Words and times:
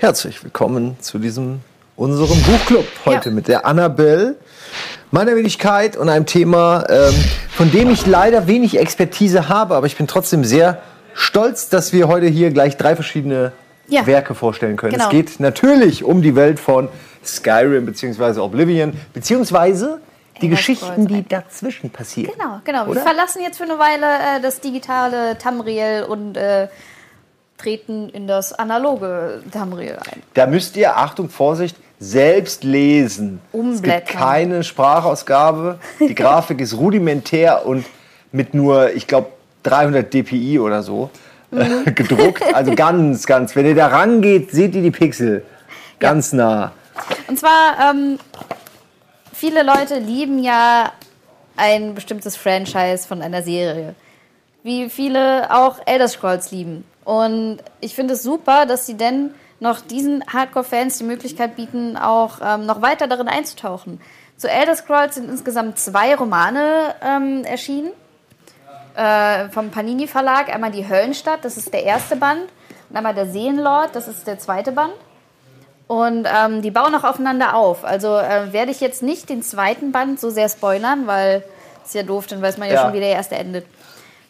Herzlich 0.00 0.42
willkommen 0.42 0.96
zu 1.00 1.18
diesem 1.18 1.60
unserem 1.94 2.42
Buchclub 2.44 2.86
heute 3.04 3.28
ja. 3.28 3.34
mit 3.34 3.48
der 3.48 3.66
Annabelle, 3.66 4.36
meiner 5.10 5.36
Wenigkeit 5.36 5.94
und 5.94 6.08
einem 6.08 6.24
Thema, 6.24 6.86
ähm, 6.88 7.12
von 7.50 7.70
dem 7.70 7.90
ich 7.90 8.06
leider 8.06 8.46
wenig 8.46 8.78
Expertise 8.78 9.50
habe, 9.50 9.74
aber 9.74 9.86
ich 9.86 9.98
bin 9.98 10.06
trotzdem 10.06 10.42
sehr 10.42 10.80
stolz, 11.12 11.68
dass 11.68 11.92
wir 11.92 12.08
heute 12.08 12.28
hier 12.28 12.48
gleich 12.48 12.78
drei 12.78 12.94
verschiedene 12.94 13.52
ja. 13.88 14.06
Werke 14.06 14.34
vorstellen 14.34 14.78
können. 14.78 14.94
Genau. 14.94 15.04
Es 15.04 15.10
geht 15.10 15.38
natürlich 15.38 16.02
um 16.02 16.22
die 16.22 16.34
Welt 16.34 16.58
von 16.58 16.88
Skyrim 17.22 17.84
bzw. 17.84 18.40
Oblivion 18.40 18.94
beziehungsweise 19.12 20.00
die 20.40 20.48
Geschichten, 20.48 21.08
die 21.08 21.28
dazwischen 21.28 21.90
passieren. 21.90 22.32
Genau, 22.38 22.60
genau. 22.64 22.84
Oder? 22.84 22.94
Wir 22.94 23.02
verlassen 23.02 23.42
jetzt 23.42 23.58
für 23.58 23.64
eine 23.64 23.78
Weile 23.78 24.06
äh, 24.06 24.40
das 24.40 24.60
digitale 24.60 25.36
Tamriel 25.36 26.06
und 26.08 26.38
äh, 26.38 26.68
treten 27.60 28.08
in 28.10 28.26
das 28.26 28.52
analoge 28.52 29.42
Tamriel 29.50 29.98
ein. 30.10 30.22
Da 30.34 30.46
müsst 30.46 30.76
ihr, 30.76 30.96
Achtung, 30.96 31.28
Vorsicht, 31.28 31.76
selbst 31.98 32.64
lesen. 32.64 33.40
Umblättern. 33.52 34.02
Es 34.02 34.06
gibt 34.06 34.18
keine 34.18 34.64
Sprachausgabe. 34.64 35.78
Die 36.00 36.14
Grafik 36.14 36.60
ist 36.60 36.76
rudimentär 36.76 37.66
und 37.66 37.84
mit 38.32 38.54
nur, 38.54 38.92
ich 38.94 39.06
glaube, 39.06 39.28
300 39.64 40.12
dpi 40.12 40.58
oder 40.58 40.82
so 40.82 41.10
mhm. 41.50 41.94
gedruckt. 41.94 42.42
Also 42.54 42.74
ganz, 42.74 43.26
ganz. 43.26 43.54
Wenn 43.54 43.66
ihr 43.66 43.74
da 43.74 43.88
rangeht, 43.88 44.50
seht 44.50 44.74
ihr 44.74 44.82
die 44.82 44.90
Pixel. 44.90 45.44
Ganz 45.98 46.32
ja. 46.32 46.38
nah. 46.38 46.72
Und 47.28 47.38
zwar, 47.38 47.90
ähm, 47.90 48.18
viele 49.32 49.62
Leute 49.62 49.98
lieben 49.98 50.42
ja 50.42 50.92
ein 51.56 51.94
bestimmtes 51.94 52.36
Franchise 52.36 53.06
von 53.06 53.22
einer 53.22 53.42
Serie. 53.42 53.94
Wie 54.62 54.90
viele 54.90 55.54
auch 55.54 55.78
Elder 55.86 56.08
Scrolls 56.08 56.50
lieben. 56.50 56.84
Und 57.10 57.58
ich 57.80 57.96
finde 57.96 58.14
es 58.14 58.22
super, 58.22 58.66
dass 58.66 58.86
sie 58.86 58.96
denn 58.96 59.34
noch 59.58 59.80
diesen 59.80 60.22
Hardcore-Fans 60.32 60.98
die 60.98 61.02
Möglichkeit 61.02 61.56
bieten, 61.56 61.96
auch 61.96 62.38
ähm, 62.40 62.66
noch 62.66 62.82
weiter 62.82 63.08
darin 63.08 63.26
einzutauchen. 63.26 64.00
Zu 64.36 64.48
Elder 64.48 64.76
Scrolls 64.76 65.16
sind 65.16 65.28
insgesamt 65.28 65.76
zwei 65.80 66.14
Romane 66.14 66.94
ähm, 67.04 67.42
erschienen 67.42 67.90
äh, 68.94 69.48
vom 69.48 69.72
Panini 69.72 70.06
Verlag. 70.06 70.54
Einmal 70.54 70.70
die 70.70 70.88
Höllenstadt, 70.88 71.44
das 71.44 71.56
ist 71.56 71.74
der 71.74 71.82
erste 71.82 72.14
Band, 72.14 72.44
und 72.88 72.96
einmal 72.96 73.16
der 73.16 73.26
Seenlord, 73.26 73.90
das 73.96 74.06
ist 74.06 74.28
der 74.28 74.38
zweite 74.38 74.70
Band. 74.70 74.92
Und 75.88 76.28
ähm, 76.32 76.62
die 76.62 76.70
bauen 76.70 76.94
auch 76.94 77.02
aufeinander 77.02 77.56
auf. 77.56 77.84
Also 77.84 78.16
äh, 78.16 78.52
werde 78.52 78.70
ich 78.70 78.80
jetzt 78.80 79.02
nicht 79.02 79.28
den 79.30 79.42
zweiten 79.42 79.90
Band 79.90 80.20
so 80.20 80.30
sehr 80.30 80.48
spoilern, 80.48 81.08
weil 81.08 81.42
es 81.84 81.92
ja 81.92 82.04
doof, 82.04 82.28
dann 82.28 82.40
weiß 82.40 82.56
man 82.56 82.68
ja, 82.68 82.74
ja, 82.74 82.82
schon, 82.82 82.92
wie 82.92 83.00
der 83.00 83.10
erste 83.10 83.34
endet. 83.34 83.66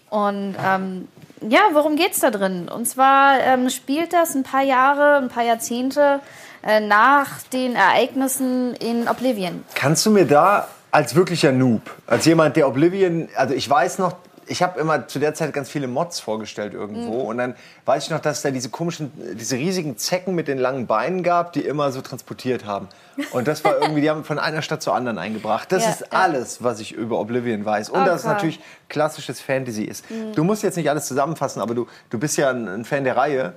Und 0.08 0.56
ähm, 0.66 1.08
ja, 1.48 1.60
worum 1.72 1.96
geht 1.96 2.12
es 2.12 2.20
da 2.20 2.30
drin? 2.30 2.68
Und 2.68 2.86
zwar 2.86 3.40
ähm, 3.40 3.70
spielt 3.70 4.12
das 4.12 4.34
ein 4.34 4.42
paar 4.42 4.62
Jahre, 4.62 5.16
ein 5.16 5.28
paar 5.28 5.44
Jahrzehnte 5.44 6.20
äh, 6.62 6.80
nach 6.80 7.42
den 7.52 7.74
Ereignissen 7.74 8.74
in 8.74 9.08
Oblivion. 9.08 9.64
Kannst 9.74 10.04
du 10.06 10.10
mir 10.10 10.26
da 10.26 10.68
als 10.90 11.14
wirklicher 11.14 11.52
Noob, 11.52 11.82
als 12.06 12.26
jemand, 12.26 12.56
der 12.56 12.68
Oblivion, 12.68 13.28
also 13.36 13.54
ich 13.54 13.68
weiß 13.68 13.98
noch, 13.98 14.14
ich 14.50 14.64
habe 14.64 14.80
immer 14.80 15.06
zu 15.06 15.20
der 15.20 15.32
Zeit 15.32 15.52
ganz 15.52 15.70
viele 15.70 15.86
Mods 15.86 16.18
vorgestellt 16.18 16.74
irgendwo 16.74 17.22
mhm. 17.22 17.28
und 17.28 17.38
dann 17.38 17.54
weiß 17.84 18.04
ich 18.04 18.10
noch, 18.10 18.18
dass 18.18 18.38
es 18.38 18.42
da 18.42 18.50
diese 18.50 18.68
komischen, 18.68 19.12
diese 19.34 19.56
riesigen 19.56 19.96
Zecken 19.96 20.34
mit 20.34 20.48
den 20.48 20.58
langen 20.58 20.88
Beinen 20.88 21.22
gab, 21.22 21.52
die 21.52 21.60
immer 21.60 21.92
so 21.92 22.00
transportiert 22.00 22.66
haben. 22.66 22.88
Und 23.30 23.46
das 23.46 23.64
war 23.64 23.80
irgendwie, 23.80 24.00
die 24.00 24.10
haben 24.10 24.24
von 24.24 24.40
einer 24.40 24.62
Stadt 24.62 24.82
zur 24.82 24.94
anderen 24.94 25.18
eingebracht. 25.18 25.70
Das 25.70 25.84
ja, 25.84 25.90
ist 25.90 26.12
alles, 26.12 26.64
was 26.64 26.80
ich 26.80 26.92
über 26.92 27.20
Oblivion 27.20 27.64
weiß. 27.64 27.90
Und 27.90 28.00
okay. 28.00 28.08
dass 28.08 28.20
es 28.22 28.26
natürlich 28.26 28.60
klassisches 28.88 29.40
Fantasy 29.40 29.84
ist. 29.84 30.10
Mhm. 30.10 30.32
Du 30.34 30.42
musst 30.42 30.64
jetzt 30.64 30.76
nicht 30.76 30.90
alles 30.90 31.06
zusammenfassen, 31.06 31.62
aber 31.62 31.74
du, 31.74 31.86
du 32.10 32.18
bist 32.18 32.36
ja 32.36 32.50
ein, 32.50 32.66
ein 32.66 32.84
Fan 32.84 33.04
der 33.04 33.16
Reihe 33.16 33.52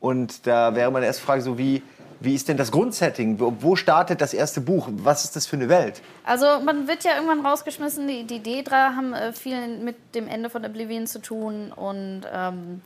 und 0.00 0.46
da 0.46 0.74
wäre 0.74 0.90
meine 0.90 1.06
erste 1.06 1.22
Frage 1.22 1.40
so, 1.40 1.56
wie 1.56 1.82
wie 2.20 2.34
ist 2.34 2.48
denn 2.48 2.56
das 2.56 2.72
Grundsetting? 2.72 3.38
Wo, 3.38 3.76
startet 3.76 4.20
das 4.20 4.34
erste 4.34 4.60
Buch? 4.60 4.88
Was 4.90 5.24
ist 5.24 5.36
das 5.36 5.46
für 5.46 5.56
eine 5.56 5.68
Welt? 5.68 6.02
Also 6.24 6.46
man 6.64 6.88
wird 6.88 7.04
ja 7.04 7.14
irgendwann 7.14 7.44
rausgeschmissen. 7.44 8.06
Die, 8.08 8.24
die 8.24 8.40
Dedra 8.40 8.94
haben 8.96 9.12
äh, 9.12 9.32
viel 9.32 9.78
mit 9.78 9.96
dem 10.14 10.28
Ende 10.28 10.50
von 10.50 10.64
Oblivion 10.64 11.06
zu 11.06 11.20
tun 11.20 11.72
und 11.72 12.22
ähm, 12.32 12.80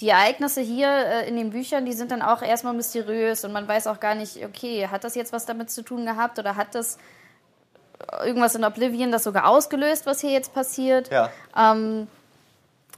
die 0.00 0.08
Ereignisse 0.08 0.60
hier 0.60 0.88
äh, 0.88 1.28
in 1.28 1.36
den 1.36 1.50
Büchern, 1.50 1.86
die 1.86 1.92
sind 1.92 2.10
dann 2.10 2.22
auch 2.22 2.42
erstmal 2.42 2.74
mysteriös 2.74 3.44
und 3.44 3.52
man 3.52 3.66
weiß 3.66 3.86
auch 3.86 4.00
gar 4.00 4.14
nicht, 4.14 4.44
okay, 4.44 4.88
hat 4.88 5.04
das 5.04 5.14
jetzt 5.14 5.32
was 5.32 5.46
damit 5.46 5.70
zu 5.70 5.82
tun 5.82 6.04
gehabt 6.04 6.38
oder 6.38 6.56
hat 6.56 6.74
das 6.74 6.98
irgendwas 8.24 8.54
in 8.54 8.64
Oblivion 8.64 9.12
das 9.12 9.24
sogar 9.24 9.48
ausgelöst, 9.48 10.06
was 10.06 10.20
hier 10.20 10.30
jetzt 10.30 10.52
passiert? 10.52 11.10
Ja. 11.10 11.30
Ähm, 11.56 12.08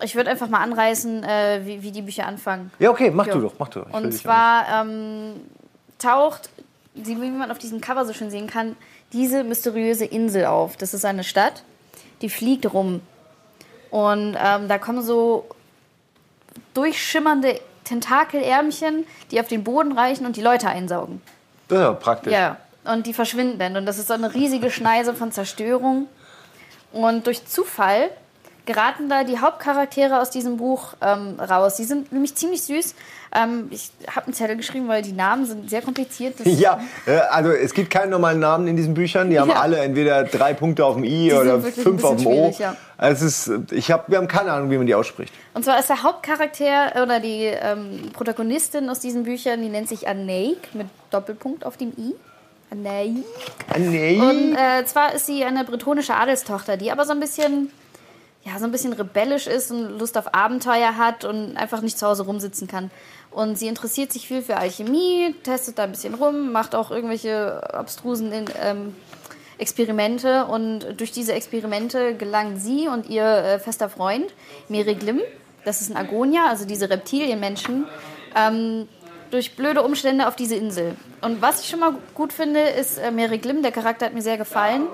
ich 0.03 0.15
würde 0.15 0.31
einfach 0.31 0.49
mal 0.49 0.61
anreißen, 0.61 1.25
äh, 1.25 1.61
wie, 1.65 1.83
wie, 1.83 1.91
die 1.91 2.03
Bücher 2.03 2.27
anfangen. 2.27 2.71
Ja, 2.79 2.91
okay, 2.91 3.11
mach 3.11 3.27
jo. 3.27 3.35
du 3.35 3.41
doch, 3.41 3.55
mach 3.59 3.69
du. 3.69 3.81
Ich 3.81 3.95
und 3.95 4.13
zwar 4.13 4.67
ähm, 4.69 5.41
taucht, 6.07 6.51
wie 6.95 7.15
man 7.15 7.51
auf 7.51 7.59
diesem 7.59 7.81
Cover 7.81 8.05
so 8.05 8.13
schön 8.13 8.31
sehen 8.31 8.47
kann, 8.47 8.77
diese 9.13 9.45
mysteriöse 9.45 10.05
Insel 10.05 10.47
auf. 10.47 10.77
Das 10.77 10.95
ist 10.95 11.05
eine 11.05 11.25
Stadt, 11.25 11.63
die 12.23 12.31
fliegt 12.31 12.73
rum. 12.73 13.01
Und 13.91 14.37
ähm, 14.39 14.69
da 14.69 14.79
kommen 14.79 15.03
so 15.03 15.47
durchschimmernde 16.75 17.61
Tentakelärmchen, 17.85 19.05
die 19.31 19.41
auf 19.41 19.49
den 19.49 19.65
Boden 19.65 19.93
reichen 19.93 20.27
und 20.27 20.37
die 20.37 20.43
Leute 20.43 20.69
einsaugen. 20.69 21.23
Das 21.69 21.79
ist 21.79 21.85
ja 21.85 21.93
praktisch. 21.93 22.33
Ja, 22.33 22.57
und 22.85 23.07
die 23.07 23.15
verschwinden 23.15 23.59
dann. 23.59 23.77
Und 23.77 23.87
das 23.87 23.99
ist 23.99 24.09
so 24.09 24.15
eine 24.15 24.35
riesige 24.35 24.71
Schneise 24.71 25.15
von 25.15 25.33
Zerstörung. 25.33 26.09
Und 26.93 27.27
durch 27.27 27.47
Zufall 27.47 28.11
geraten 28.65 29.09
da 29.09 29.25
die 29.25 29.39
Hauptcharaktere 29.39 30.21
aus 30.21 30.31
diesem 30.31 30.57
Buch 30.57 30.95
ähm, 31.01 31.39
raus. 31.39 31.77
Die 31.77 31.85
sind 31.85 32.13
nämlich 32.13 32.35
ziemlich 32.35 32.63
süß. 32.63 32.95
Ähm, 33.35 33.69
ich 33.71 33.91
habe 34.09 34.27
einen 34.27 34.35
Zettel 34.35 34.57
geschrieben, 34.57 34.89
weil 34.89 35.03
die 35.03 35.13
Namen 35.13 35.47
sind 35.47 35.69
sehr 35.69 35.83
kompliziert. 35.83 36.35
ja, 36.45 36.81
äh, 37.07 37.17
also 37.31 37.51
es 37.51 37.75
gibt 37.75 37.91
keinen 37.91 38.11
normalen 38.11 38.41
Namen 38.41 38.69
in 38.69 38.77
diesen 38.77 38.95
Büchern. 38.95 39.31
Die 39.31 39.39
haben 39.39 39.51
ja. 39.51 39.61
alle 39.61 39.79
entweder 39.79 40.25
drei 40.25 40.55
Punkte 40.55 40.85
auf 40.85 40.95
dem 40.95 41.05
I 41.05 41.29
die 41.29 41.33
oder 41.33 41.61
fünf 41.61 42.05
auf 42.05 42.17
dem 42.17 42.27
O. 42.27 42.55
Ja. 42.59 42.77
Also 42.99 43.27
es 43.27 43.49
ist, 43.49 43.73
ich 43.73 43.91
hab, 43.91 44.11
wir 44.11 44.19
haben 44.19 44.29
keine 44.29 44.53
Ahnung, 44.53 44.71
wie 44.71 44.79
man 44.79 44.87
die 44.87 44.95
ausspricht. 44.95 45.33
Und 45.55 45.65
zwar 45.65 45.79
ist 45.79 45.89
der 45.89 46.03
Hauptcharakter 46.03 47.03
oder 47.03 47.21
die 47.21 47.45
ähm, 47.45 48.11
Protagonistin 48.13 48.89
aus 48.89 49.01
diesen 49.01 49.25
Büchern, 49.25 49.61
die 49.61 49.69
nennt 49.69 49.89
sich 49.89 50.09
Anaik 50.09 50.75
mit 50.75 50.87
Doppelpunkt 51.11 51.67
auf 51.67 51.77
dem 51.77 51.93
I. 51.99 52.15
Anaik. 52.71 53.25
Anaik. 53.73 54.23
Und 54.23 54.57
äh, 54.57 54.85
zwar 54.87 55.15
ist 55.15 55.27
sie 55.27 55.45
eine 55.45 55.65
bretonische 55.65 56.15
Adelstochter, 56.15 56.77
die 56.77 56.91
aber 56.91 57.05
so 57.05 57.13
ein 57.13 57.21
bisschen 57.21 57.71
ja, 58.47 58.59
so 58.61 58.65
ein 58.65 58.71
bisschen 58.71 58.93
rebellisch 58.93 59.49
ist 59.49 59.73
und 59.73 59.99
Lust 59.99 60.17
auf 60.17 60.33
Abenteuer 60.35 60.97
hat 60.97 61.25
und 61.25 61.57
einfach 61.57 61.81
nicht 61.81 61.99
zu 61.99 62.07
Hause 62.07 62.25
rumsitzen 62.25 62.69
kann. 62.69 62.91
Und 63.33 63.59
sie 63.59 63.67
interessiert 63.67 64.13
sich 64.13 64.29
viel 64.29 64.41
für 64.41 64.57
Alchemie, 64.57 65.35
testet 65.43 65.79
da 65.79 65.83
ein 65.83 65.91
bisschen 65.91 66.15
rum, 66.15 66.53
macht 66.53 66.75
auch 66.75 66.93
irgendwelche 66.93 67.75
abstrusen 67.75 68.33
ähm, 68.63 68.95
Experimente. 69.59 70.47
Und 70.47 71.01
durch 71.01 71.11
diese 71.11 71.33
Experimente 71.33 72.15
gelangen 72.15 72.59
sie 72.59 72.87
und 72.87 73.09
ihr 73.11 73.25
äh, 73.25 73.59
fester 73.59 73.89
Freund, 73.89 74.33
Mary 74.69 74.95
Glim, 74.95 75.21
das 75.65 75.81
ist 75.81 75.91
ein 75.91 75.97
Agonia, 75.97 76.47
also 76.47 76.67
diese 76.67 76.89
Reptilienmenschen, 76.89 77.87
ähm, 78.37 78.87
durch 79.31 79.57
blöde 79.57 79.83
Umstände 79.83 80.27
auf 80.29 80.37
diese 80.37 80.55
Insel. 80.55 80.97
Und 81.21 81.43
was 81.43 81.61
ich 81.61 81.69
schon 81.69 81.81
mal 81.81 81.95
gut 82.15 82.33
finde, 82.33 82.61
ist 82.61 82.99
äh, 82.99 83.11
Mary 83.11 83.39
Glim. 83.39 83.63
Der 83.63 83.73
Charakter 83.73 84.07
hat 84.07 84.15
mir 84.15 84.23
sehr 84.23 84.39
gefallen, 84.39 84.87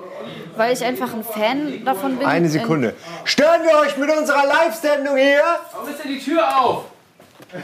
weil 0.55 0.73
ich 0.73 0.83
einfach 0.83 1.13
ein 1.13 1.23
Fan 1.23 1.85
davon 1.85 2.17
bin. 2.17 2.27
Eine 2.27 2.49
Sekunde. 2.49 2.95
Stören 3.23 3.63
wir 3.63 3.77
euch 3.79 3.97
mit 3.97 4.09
unserer 4.09 4.45
Live-Sendung 4.45 5.17
hier? 5.17 5.41
Warum 5.71 5.89
ist 5.89 6.03
denn 6.03 6.11
die 6.11 6.19
Tür 6.19 6.59
auf? 6.59 6.85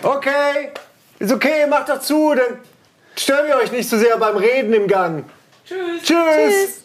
Okay. 0.03 0.71
Ist 1.19 1.33
okay, 1.33 1.67
macht 1.67 1.89
doch 1.89 1.99
zu, 1.99 2.33
dann 2.33 2.59
stören 3.15 3.47
wir 3.47 3.57
euch 3.57 3.71
nicht 3.71 3.89
so 3.89 3.97
sehr 3.97 4.17
beim 4.17 4.37
Reden 4.37 4.73
im 4.73 4.87
Gang. 4.87 5.25
Tschüss. 5.65 6.03
Tschüss. 6.03 6.15
Tschüss. 6.35 6.83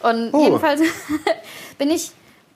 Und 0.00 0.32
uh. 0.32 0.44
jedenfalls 0.44 0.80
bin 1.78 1.90
ich 1.90 2.12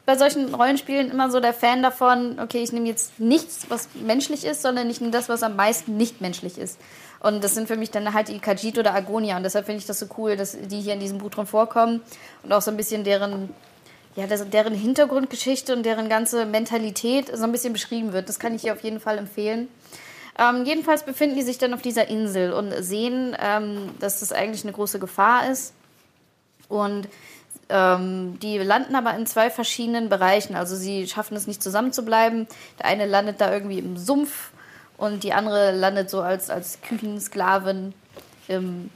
bei 0.08 0.16
solchen 0.16 0.54
Rollenspielen 0.54 1.10
immer 1.10 1.30
so 1.30 1.38
der 1.38 1.52
Fan 1.52 1.82
davon, 1.82 2.40
okay, 2.40 2.62
ich 2.62 2.72
nehme 2.72 2.88
jetzt 2.88 3.20
nichts, 3.20 3.66
was 3.68 3.90
menschlich 3.92 4.46
ist, 4.46 4.62
sondern 4.62 4.88
ich 4.88 5.02
nehme 5.02 5.12
das, 5.12 5.28
was 5.28 5.42
am 5.42 5.54
meisten 5.54 5.98
nicht 5.98 6.22
menschlich 6.22 6.56
ist. 6.56 6.80
Und 7.20 7.44
das 7.44 7.54
sind 7.54 7.68
für 7.68 7.76
mich 7.76 7.90
dann 7.90 8.14
halt 8.14 8.28
die 8.28 8.38
Kajit 8.38 8.78
oder 8.78 8.94
Agonia. 8.94 9.36
Und 9.36 9.42
deshalb 9.42 9.66
finde 9.66 9.80
ich 9.80 9.86
das 9.86 9.98
so 9.98 10.06
cool, 10.16 10.34
dass 10.34 10.56
die 10.58 10.80
hier 10.80 10.94
in 10.94 11.00
diesem 11.00 11.18
Buch 11.18 11.28
drin 11.28 11.44
vorkommen 11.44 12.00
und 12.42 12.54
auch 12.54 12.62
so 12.62 12.70
ein 12.70 12.78
bisschen 12.78 13.04
deren, 13.04 13.50
ja, 14.16 14.26
deren 14.26 14.72
Hintergrundgeschichte 14.72 15.76
und 15.76 15.82
deren 15.82 16.08
ganze 16.08 16.46
Mentalität 16.46 17.30
so 17.36 17.44
ein 17.44 17.52
bisschen 17.52 17.74
beschrieben 17.74 18.14
wird. 18.14 18.30
Das 18.30 18.38
kann 18.38 18.54
ich 18.54 18.62
hier 18.62 18.72
auf 18.72 18.82
jeden 18.82 19.00
Fall 19.00 19.18
empfehlen. 19.18 19.68
Ähm, 20.38 20.64
jedenfalls 20.64 21.02
befinden 21.02 21.36
die 21.36 21.42
sich 21.42 21.58
dann 21.58 21.74
auf 21.74 21.82
dieser 21.82 22.08
Insel 22.08 22.54
und 22.54 22.72
sehen, 22.82 23.36
ähm, 23.38 23.90
dass 24.00 24.20
das 24.20 24.32
eigentlich 24.32 24.64
eine 24.64 24.72
große 24.72 25.00
Gefahr 25.00 25.50
ist. 25.50 25.74
Und 26.70 27.08
ähm, 27.68 28.38
die 28.40 28.58
landen 28.58 28.94
aber 28.94 29.14
in 29.14 29.26
zwei 29.26 29.50
verschiedenen 29.50 30.08
Bereichen. 30.08 30.56
Also 30.56 30.76
sie 30.76 31.06
schaffen 31.06 31.36
es 31.36 31.46
nicht 31.46 31.62
zusammen 31.62 31.92
zu 31.92 32.04
bleiben. 32.04 32.46
Der 32.78 32.86
eine 32.86 33.06
landet 33.06 33.40
da 33.40 33.52
irgendwie 33.52 33.78
im 33.78 33.96
Sumpf 33.96 34.50
und 34.96 35.22
die 35.22 35.32
andere 35.32 35.72
landet 35.72 36.10
so 36.10 36.20
als, 36.20 36.50
als 36.50 36.80
Küchensklavin 36.82 37.94
im 38.48 38.90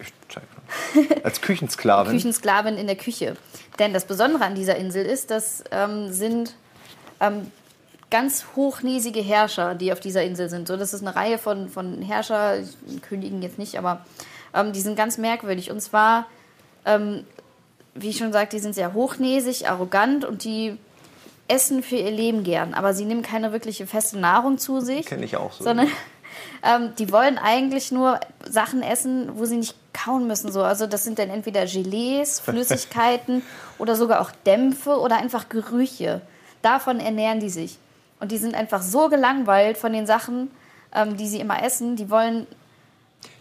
als 1.23 1.41
Küchensklavin. 1.41 2.13
Küchensklavin 2.17 2.77
in 2.77 2.87
der 2.87 2.97
Küche. 2.97 3.37
Denn 3.79 3.93
das 3.93 4.07
Besondere 4.07 4.45
an 4.45 4.55
dieser 4.55 4.77
Insel 4.77 5.05
ist, 5.05 5.31
das 5.31 5.65
ähm, 5.71 6.13
sind 6.13 6.55
ähm, 7.21 7.51
ganz 8.11 8.47
hochnäsige 8.57 9.21
Herrscher, 9.21 9.75
die 9.75 9.93
auf 9.93 10.01
dieser 10.01 10.23
Insel 10.23 10.49
sind. 10.49 10.69
So, 10.69 10.77
das 10.77 10.93
ist 10.93 11.03
eine 11.03 11.15
Reihe 11.15 11.39
von, 11.39 11.69
von 11.69 12.03
Herrscher, 12.03 12.59
Königen 13.09 13.43
jetzt 13.43 13.59
nicht, 13.59 13.79
aber 13.79 14.05
ähm, 14.55 14.73
die 14.73 14.81
sind 14.81 14.97
ganz 14.97 15.19
merkwürdig. 15.19 15.71
Und 15.71 15.81
zwar, 15.81 16.27
ähm, 16.85 17.25
wie 17.95 18.11
ich 18.11 18.19
schon 18.19 18.33
sagte, 18.33 18.57
die 18.57 18.63
sind 18.63 18.75
sehr 18.75 18.95
hochnäsig, 18.95 19.69
arrogant 19.69 20.25
und 20.25 20.45
die 20.45 20.77
essen 21.49 21.83
für 21.83 21.97
ihr 21.97 22.11
Leben 22.11 22.45
gern. 22.45 22.75
Aber 22.75 22.95
sie 22.95 23.05
nehmen 23.05 23.23
keine 23.23 23.53
wirkliche 23.53 23.87
feste 23.87 24.19
Nahrung 24.19 24.59
zu 24.59 24.81
sich. 24.81 25.07
Kenne 25.07 25.25
ich 25.25 25.37
auch 25.37 25.53
so. 25.53 25.65
Sondern 25.65 25.89
ähm, 26.63 26.93
die 26.99 27.13
wollen 27.13 27.37
eigentlich 27.39 27.93
nur 27.93 28.19
Sachen 28.49 28.83
essen, 28.83 29.31
wo 29.37 29.45
sie 29.45 29.57
nicht 29.57 29.75
kauen 29.93 30.27
müssen. 30.27 30.51
So. 30.51 30.63
Also 30.63 30.87
das 30.87 31.05
sind 31.05 31.19
dann 31.19 31.29
entweder 31.29 31.67
Gelees, 31.67 32.41
Flüssigkeiten 32.45 33.43
oder 33.79 33.97
sogar 33.97 34.21
auch 34.21 34.31
Dämpfe 34.47 34.99
oder 34.99 35.17
einfach 35.17 35.49
Gerüche. 35.49 36.23
Davon 36.63 37.01
ernähren 37.01 37.41
die 37.41 37.51
sich. 37.51 37.79
Und 38.21 38.31
die 38.33 38.39
sind 38.39 38.55
einfach 38.55 38.83
so 38.83 39.09
gelangweilt 39.09 39.77
von 39.77 39.93
den 39.93 40.07
Sachen, 40.07 40.51
ähm, 40.95 41.17
die 41.17 41.27
sie 41.27 41.41
immer 41.41 41.63
essen. 41.63 41.97
Die 41.97 42.09
wollen 42.09 42.47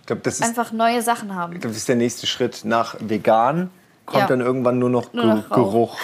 glaube, 0.07 0.24
das, 0.24 0.39
ist- 0.39 0.44
einfach 0.44 0.71
neue 0.71 1.01
Sachen 1.01 1.36
haben. 1.36 1.54
ich 1.54 1.62
glaub, 1.62 1.71
das 1.71 1.77
ist 1.77 1.88
der 1.89 1.95
nächste 1.95 2.27
Schritt. 2.27 2.65
Nach 2.65 2.95
vegan 3.00 3.69
kommt 4.12 4.22
Ja. 4.24 4.28
dann 4.28 4.42
irgendwann 4.42 4.78
nur 4.80 4.90
noch, 4.90 5.13
Nur 5.13 5.25
noch. 5.25 5.50
Geruch 5.50 5.98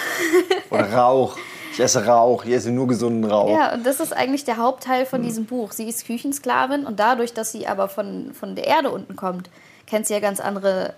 oder 0.70 0.92
Rauch. 0.92 1.36
Ich 1.72 1.80
esse 1.80 2.04
Rauch, 2.04 2.44
ich 2.44 2.52
esse 2.52 2.72
nur 2.72 2.88
gesunden 2.88 3.30
Rauch. 3.30 3.50
Ja, 3.56 3.74
und 3.74 3.86
das 3.86 4.00
ist 4.00 4.12
eigentlich 4.12 4.44
der 4.44 4.56
Hauptteil 4.56 5.06
von 5.06 5.22
diesem 5.22 5.44
Buch. 5.44 5.70
Sie 5.70 5.88
ist 5.88 6.06
Küchensklavin 6.06 6.84
und 6.84 6.98
dadurch, 6.98 7.34
dass 7.34 7.52
sie 7.52 7.68
aber 7.68 7.88
von, 7.88 8.32
von 8.34 8.56
der 8.56 8.66
Erde 8.66 8.90
unten 8.90 9.14
kommt, 9.14 9.48
kennt 9.86 10.06
sie 10.08 10.14
ja 10.14 10.18
ganz 10.20 10.40
andere, 10.40 10.94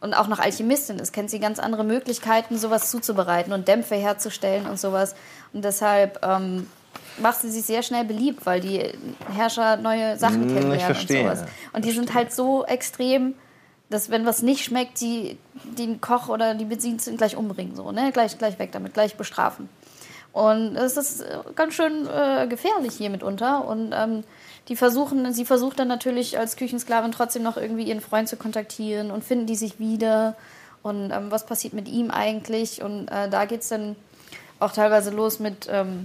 und 0.00 0.12
auch 0.14 0.26
noch 0.26 0.40
Alchemistin 0.40 0.98
ist, 0.98 1.12
kennt 1.12 1.30
sie 1.30 1.38
ganz 1.38 1.60
andere 1.60 1.84
Möglichkeiten, 1.84 2.58
sowas 2.58 2.90
zuzubereiten 2.90 3.52
und 3.52 3.68
Dämpfe 3.68 3.94
herzustellen 3.94 4.66
und 4.66 4.78
sowas. 4.78 5.14
Und 5.52 5.64
deshalb 5.64 6.18
ähm, 6.26 6.66
macht 7.22 7.40
sie 7.40 7.50
sich 7.50 7.64
sehr 7.64 7.82
schnell 7.84 8.04
beliebt, 8.04 8.44
weil 8.44 8.60
die 8.60 8.82
Herrscher 9.32 9.76
neue 9.76 10.18
Sachen 10.18 10.42
Hm, 10.42 10.48
ich 10.48 10.54
kennenlernen 10.54 10.84
verstehe. 10.86 11.30
und 11.30 11.36
sowas. 11.36 11.48
Und 11.74 11.84
die 11.84 11.92
sind 11.92 12.12
halt 12.12 12.32
so 12.32 12.64
extrem, 12.64 13.34
dass 13.94 14.10
wenn 14.10 14.26
was 14.26 14.42
nicht 14.42 14.64
schmeckt, 14.64 15.00
die 15.00 15.38
den 15.78 16.00
Koch 16.00 16.28
oder 16.28 16.54
die 16.54 16.64
Bediensteten 16.64 17.16
gleich 17.16 17.36
umbringen, 17.36 17.76
so, 17.76 17.92
ne? 17.92 18.10
Gleich, 18.12 18.36
gleich 18.36 18.58
weg 18.58 18.72
damit, 18.72 18.92
gleich 18.92 19.16
bestrafen. 19.16 19.68
Und 20.34 20.74
es 20.74 20.96
ist 20.96 21.20
äh, 21.20 21.38
ganz 21.54 21.74
schön 21.74 22.08
äh, 22.08 22.48
gefährlich 22.48 22.94
hier 22.94 23.08
mitunter. 23.08 23.64
Und 23.66 23.92
ähm, 23.94 24.24
die 24.68 24.74
versuchen, 24.74 25.32
sie 25.32 25.44
versucht 25.44 25.78
dann 25.78 25.86
natürlich 25.86 26.36
als 26.36 26.56
Küchensklavin 26.56 27.12
trotzdem 27.12 27.44
noch 27.44 27.56
irgendwie 27.56 27.84
ihren 27.84 28.00
Freund 28.00 28.28
zu 28.28 28.36
kontaktieren 28.36 29.12
und 29.12 29.22
finden 29.22 29.46
die 29.46 29.54
sich 29.54 29.78
wieder. 29.78 30.34
Und 30.82 31.12
ähm, 31.12 31.30
was 31.30 31.46
passiert 31.46 31.72
mit 31.72 31.88
ihm 31.88 32.10
eigentlich? 32.10 32.82
Und 32.82 33.08
äh, 33.08 33.30
da 33.30 33.44
geht 33.44 33.60
es 33.60 33.68
dann 33.68 33.94
auch 34.58 34.72
teilweise 34.72 35.10
los 35.10 35.38
mit, 35.38 35.68
ähm, 35.70 36.04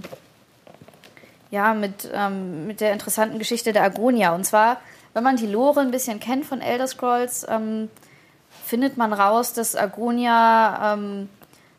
ja, 1.50 1.74
mit, 1.74 2.08
ähm, 2.14 2.68
mit 2.68 2.80
der 2.80 2.92
interessanten 2.92 3.40
Geschichte 3.40 3.72
der 3.72 3.82
Agonia. 3.82 4.32
Und 4.32 4.44
zwar, 4.44 4.80
wenn 5.14 5.22
man 5.24 5.36
die 5.36 5.46
Lore 5.46 5.80
ein 5.80 5.90
bisschen 5.90 6.20
kennt 6.20 6.46
von 6.46 6.60
Elder 6.60 6.86
Scrolls, 6.86 7.46
ähm, 7.48 7.88
findet 8.64 8.96
man 8.96 9.12
raus, 9.12 9.52
dass 9.52 9.74
Agonia 9.76 10.94
ähm, 10.94 11.28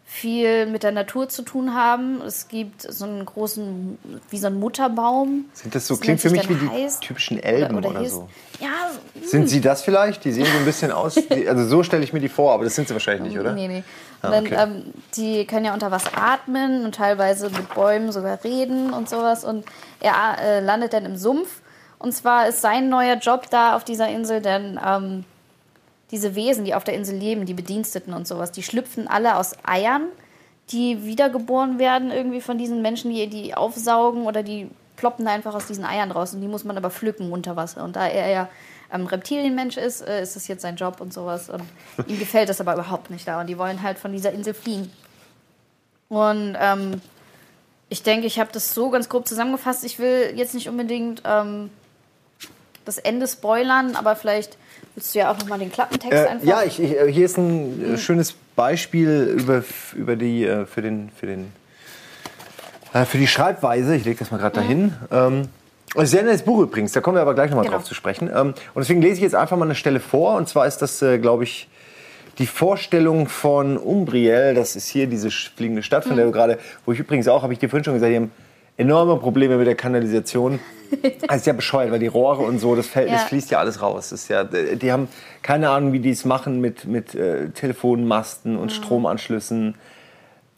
viel 0.05 0.65
mit 0.65 0.83
der 0.83 0.91
Natur 0.91 1.29
zu 1.29 1.41
tun 1.41 1.73
haben. 1.73 2.21
Es 2.21 2.49
gibt 2.49 2.81
so 2.81 3.05
einen 3.05 3.25
großen, 3.25 3.97
wie 4.29 4.37
so 4.37 4.47
einen 4.47 4.59
Mutterbaum. 4.59 5.45
Sind 5.53 5.73
das 5.73 5.87
so, 5.87 5.93
Das 5.93 6.01
klingt 6.01 6.19
für 6.19 6.29
mich 6.29 6.49
wie 6.49 6.55
die 6.55 6.67
heißt. 6.69 7.01
typischen 7.01 7.41
Elben 7.41 7.77
oder, 7.77 7.91
hieß- 7.91 8.09
so. 8.09 8.27
Ja, 8.59 8.67
Sind 9.25 9.47
sie 9.47 9.61
das 9.61 9.81
vielleicht? 9.83 10.25
Die 10.25 10.33
sehen 10.33 10.45
so 10.45 10.57
ein 10.57 10.65
bisschen 10.65 10.91
aus. 10.91 11.15
Also 11.47 11.65
so 11.65 11.83
stelle 11.83 12.03
ich 12.03 12.11
mir 12.11 12.19
die 12.19 12.27
vor, 12.27 12.51
aber 12.53 12.65
das 12.65 12.75
sind 12.75 12.89
sie 12.89 12.93
wahrscheinlich 12.93 13.31
nicht, 13.31 13.39
oder? 13.39 13.53
Nee, 13.53 13.69
nee. 13.69 13.83
Ah, 14.21 14.27
Und 14.27 14.33
dann, 14.33 14.45
okay. 14.47 14.55
ähm, 14.59 14.93
die 15.15 15.47
können 15.47 15.65
ja 15.65 15.73
unter 15.73 15.91
Wasser 15.91 16.11
atmen 16.17 16.83
und 16.83 16.93
teilweise 16.95 17.49
mit 17.49 17.73
Bäumen 17.73 18.11
sogar 18.11 18.43
reden 18.43 18.91
und 18.91 19.07
sowas. 19.09 19.45
Und 19.45 19.63
er 20.01 20.37
äh, 20.41 20.59
landet 20.59 20.91
dann 20.91 21.05
im 21.05 21.15
Sumpf. 21.15 21.60
Und 22.01 22.13
zwar 22.13 22.47
ist 22.47 22.61
sein 22.61 22.89
neuer 22.89 23.15
Job 23.15 23.49
da 23.51 23.75
auf 23.75 23.83
dieser 23.83 24.09
Insel, 24.09 24.41
denn 24.41 24.79
ähm, 24.83 25.23
diese 26.09 26.33
Wesen, 26.33 26.65
die 26.65 26.73
auf 26.73 26.83
der 26.83 26.95
Insel 26.95 27.17
leben, 27.17 27.45
die 27.45 27.53
Bediensteten 27.53 28.13
und 28.13 28.27
sowas, 28.27 28.51
die 28.51 28.63
schlüpfen 28.63 29.07
alle 29.07 29.35
aus 29.35 29.55
Eiern, 29.63 30.07
die 30.71 31.05
wiedergeboren 31.05 31.77
werden 31.77 32.11
irgendwie 32.11 32.41
von 32.41 32.57
diesen 32.57 32.81
Menschen, 32.81 33.11
die 33.11 33.27
die 33.27 33.53
aufsaugen 33.53 34.25
oder 34.25 34.41
die 34.41 34.69
ploppen 34.95 35.27
einfach 35.27 35.53
aus 35.53 35.67
diesen 35.67 35.85
Eiern 35.85 36.11
raus. 36.11 36.33
Und 36.33 36.41
die 36.41 36.47
muss 36.47 36.63
man 36.63 36.75
aber 36.75 36.89
pflücken 36.89 37.31
unter 37.31 37.55
Wasser. 37.55 37.83
Und 37.83 37.95
da 37.95 38.07
er 38.07 38.29
ja 38.29 38.49
ähm, 38.91 39.05
Reptilienmensch 39.05 39.77
ist, 39.77 40.01
äh, 40.01 40.23
ist 40.23 40.35
das 40.35 40.47
jetzt 40.47 40.63
sein 40.63 40.77
Job 40.77 41.01
und 41.01 41.13
sowas. 41.13 41.49
Und 41.49 41.63
ihm 42.07 42.17
gefällt 42.17 42.49
das 42.49 42.59
aber 42.61 42.73
überhaupt 42.73 43.11
nicht 43.11 43.27
da. 43.27 43.39
Und 43.39 43.47
die 43.47 43.59
wollen 43.59 43.83
halt 43.83 43.99
von 43.99 44.11
dieser 44.11 44.31
Insel 44.31 44.55
fliehen. 44.55 44.91
Und 46.09 46.57
ähm, 46.59 46.99
ich 47.89 48.01
denke, 48.01 48.25
ich 48.25 48.39
habe 48.39 48.49
das 48.51 48.73
so 48.73 48.89
ganz 48.89 49.07
grob 49.07 49.27
zusammengefasst. 49.27 49.83
Ich 49.83 49.99
will 49.99 50.33
jetzt 50.35 50.55
nicht 50.55 50.67
unbedingt 50.67 51.21
ähm, 51.25 51.69
das 52.85 52.97
Ende 52.97 53.27
spoilern, 53.27 53.95
aber 53.95 54.15
vielleicht 54.15 54.57
willst 54.95 55.13
du 55.15 55.19
ja 55.19 55.31
auch 55.31 55.37
noch 55.37 55.47
mal 55.47 55.59
den 55.59 55.71
Klappentext 55.71 56.13
Äh, 56.17 56.27
einfach. 56.27 56.47
ja, 56.47 56.63
ich, 56.63 56.79
ich, 56.81 56.97
äh, 56.97 57.11
hier 57.11 57.25
ist 57.25 57.37
ein 57.37 57.93
äh, 57.93 57.97
schönes 57.97 58.33
Beispiel 58.55 59.35
über, 59.39 59.63
über 59.95 60.15
die, 60.15 60.45
äh, 60.45 60.65
für, 60.65 60.81
den, 60.81 61.09
für, 61.17 61.27
den, 61.27 61.51
äh, 62.93 63.05
für 63.05 63.17
die 63.17 63.27
Schreibweise. 63.27 63.95
Ich 63.95 64.05
lege 64.05 64.19
das 64.19 64.31
mal 64.31 64.37
gerade 64.37 64.55
dahin. 64.55 64.93
Ähm, 65.11 65.47
ein 65.95 66.05
sehr 66.05 66.23
nettes 66.23 66.43
Buch 66.43 66.59
übrigens, 66.61 66.93
da 66.93 67.01
kommen 67.01 67.17
wir 67.17 67.21
aber 67.21 67.33
gleich 67.33 67.49
nochmal 67.49 67.65
Genau. 67.65 67.77
drauf 67.77 67.85
zu 67.85 67.93
sprechen. 67.93 68.29
Ähm, 68.33 68.47
und 68.73 68.81
deswegen 68.81 69.01
lese 69.01 69.15
ich 69.15 69.21
jetzt 69.21 69.35
einfach 69.35 69.57
mal 69.57 69.65
eine 69.65 69.75
Stelle 69.75 69.99
vor. 69.99 70.35
Und 70.35 70.47
zwar 70.47 70.65
ist 70.65 70.77
das, 70.81 70.99
glaube 71.21 71.43
ich, 71.43 71.67
die 72.37 72.47
Vorstellung 72.47 73.27
von 73.27 73.77
Umbriel. 73.77 74.53
Das 74.55 74.75
ist 74.77 74.87
hier 74.87 75.07
diese 75.07 75.29
fliegende 75.29 75.83
Stadt, 75.83 76.05
von 76.05 76.15
der 76.15 76.25
du 76.25 76.31
gerade, 76.31 76.59
wo 76.85 76.93
ich 76.93 76.99
übrigens 76.99 77.27
auch, 77.27 77.43
habe 77.43 77.51
ich 77.53 77.59
dir 77.59 77.69
vorhin 77.69 77.83
schon 77.83 77.93
gesagt, 77.93 78.09
die 78.11 78.15
haben 78.15 78.31
enorme 78.81 79.17
Probleme 79.17 79.57
mit 79.57 79.67
der 79.67 79.75
Kanalisation. 79.75 80.59
Das 81.25 81.37
ist 81.37 81.45
ja 81.47 81.53
bescheuert, 81.53 81.89
weil 81.89 81.99
die 81.99 82.07
Rohre 82.07 82.41
und 82.43 82.59
so, 82.59 82.75
das, 82.75 82.85
fällt, 82.85 83.07
das 83.09 83.21
Ja. 83.21 83.27
fließt 83.27 83.49
ja 83.51 83.59
alles 83.59 83.81
raus. 83.81 84.09
Das 84.09 84.23
ist 84.23 84.27
ja, 84.27 84.43
die 84.43 84.91
haben 84.91 85.07
keine 85.41 85.69
Ahnung, 85.69 85.93
wie 85.93 85.99
die 85.99 86.09
es 86.09 86.25
machen 86.25 86.59
mit, 86.59 86.83
mit 86.85 87.15
äh, 87.15 87.49
Telefonmasten 87.51 88.57
und 88.57 88.73
Stromanschlüssen. 88.73 89.75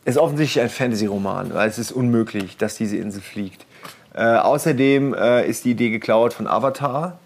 Ist 0.06 0.18
offensichtlich 0.18 0.64
ein 0.64 0.70
Fantasy-Roman, 0.72 1.54
weil 1.54 1.70
es 1.70 1.78
ist 1.78 1.92
unmöglich, 1.92 2.58
dass 2.58 2.76
diese 2.78 2.98
Insel 2.98 3.22
fliegt. 3.22 3.68
Äh, 4.16 4.24
außerdem 4.24 5.14
äh, 5.14 5.48
ist 5.48 5.66
die 5.66 5.72
Idee 5.72 5.92
geklaut 5.92 6.34
von 6.34 6.48
Avatar. 6.48 7.20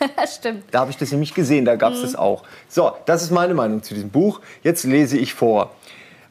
Stimmt. 0.26 0.64
Da 0.70 0.80
habe 0.80 0.90
ich 0.90 0.96
das 0.96 1.12
nämlich 1.12 1.34
gesehen, 1.34 1.66
da 1.66 1.76
gab 1.76 1.92
es 1.92 2.00
das 2.00 2.16
auch. 2.16 2.44
So, 2.70 2.92
das 3.04 3.22
ist 3.22 3.30
meine 3.30 3.52
Meinung 3.52 3.82
zu 3.82 3.92
diesem 3.92 4.08
Buch. 4.08 4.40
Jetzt 4.62 4.84
lese 4.84 5.18
ich 5.18 5.34
vor. 5.34 5.70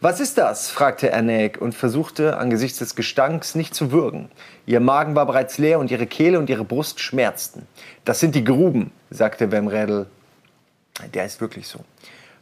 Was 0.03 0.19
ist 0.19 0.37
das? 0.37 0.69
fragte 0.69 1.11
Ernäg 1.11 1.61
und 1.61 1.73
versuchte 1.73 2.35
angesichts 2.35 2.79
des 2.79 2.95
Gestanks 2.95 3.55
nicht 3.55 3.73
zu 3.73 3.93
würgen. 3.93 4.29
Ihr 4.65 4.81
Magen 4.81 5.15
war 5.15 5.25
bereits 5.25 5.57
leer 5.57 5.79
und 5.79 5.91
ihre 5.91 6.07
Kehle 6.07 6.39
und 6.39 6.49
ihre 6.49 6.65
Brust 6.65 6.99
schmerzten. 6.99 7.65
Das 8.03 8.19
sind 8.19 8.35
die 8.35 8.43
Gruben, 8.43 8.91
sagte 9.11 9.49
Wemredel. 9.49 10.07
Der 11.13 11.23
ist 11.23 11.39
wirklich 11.39 11.69
so. 11.69 11.79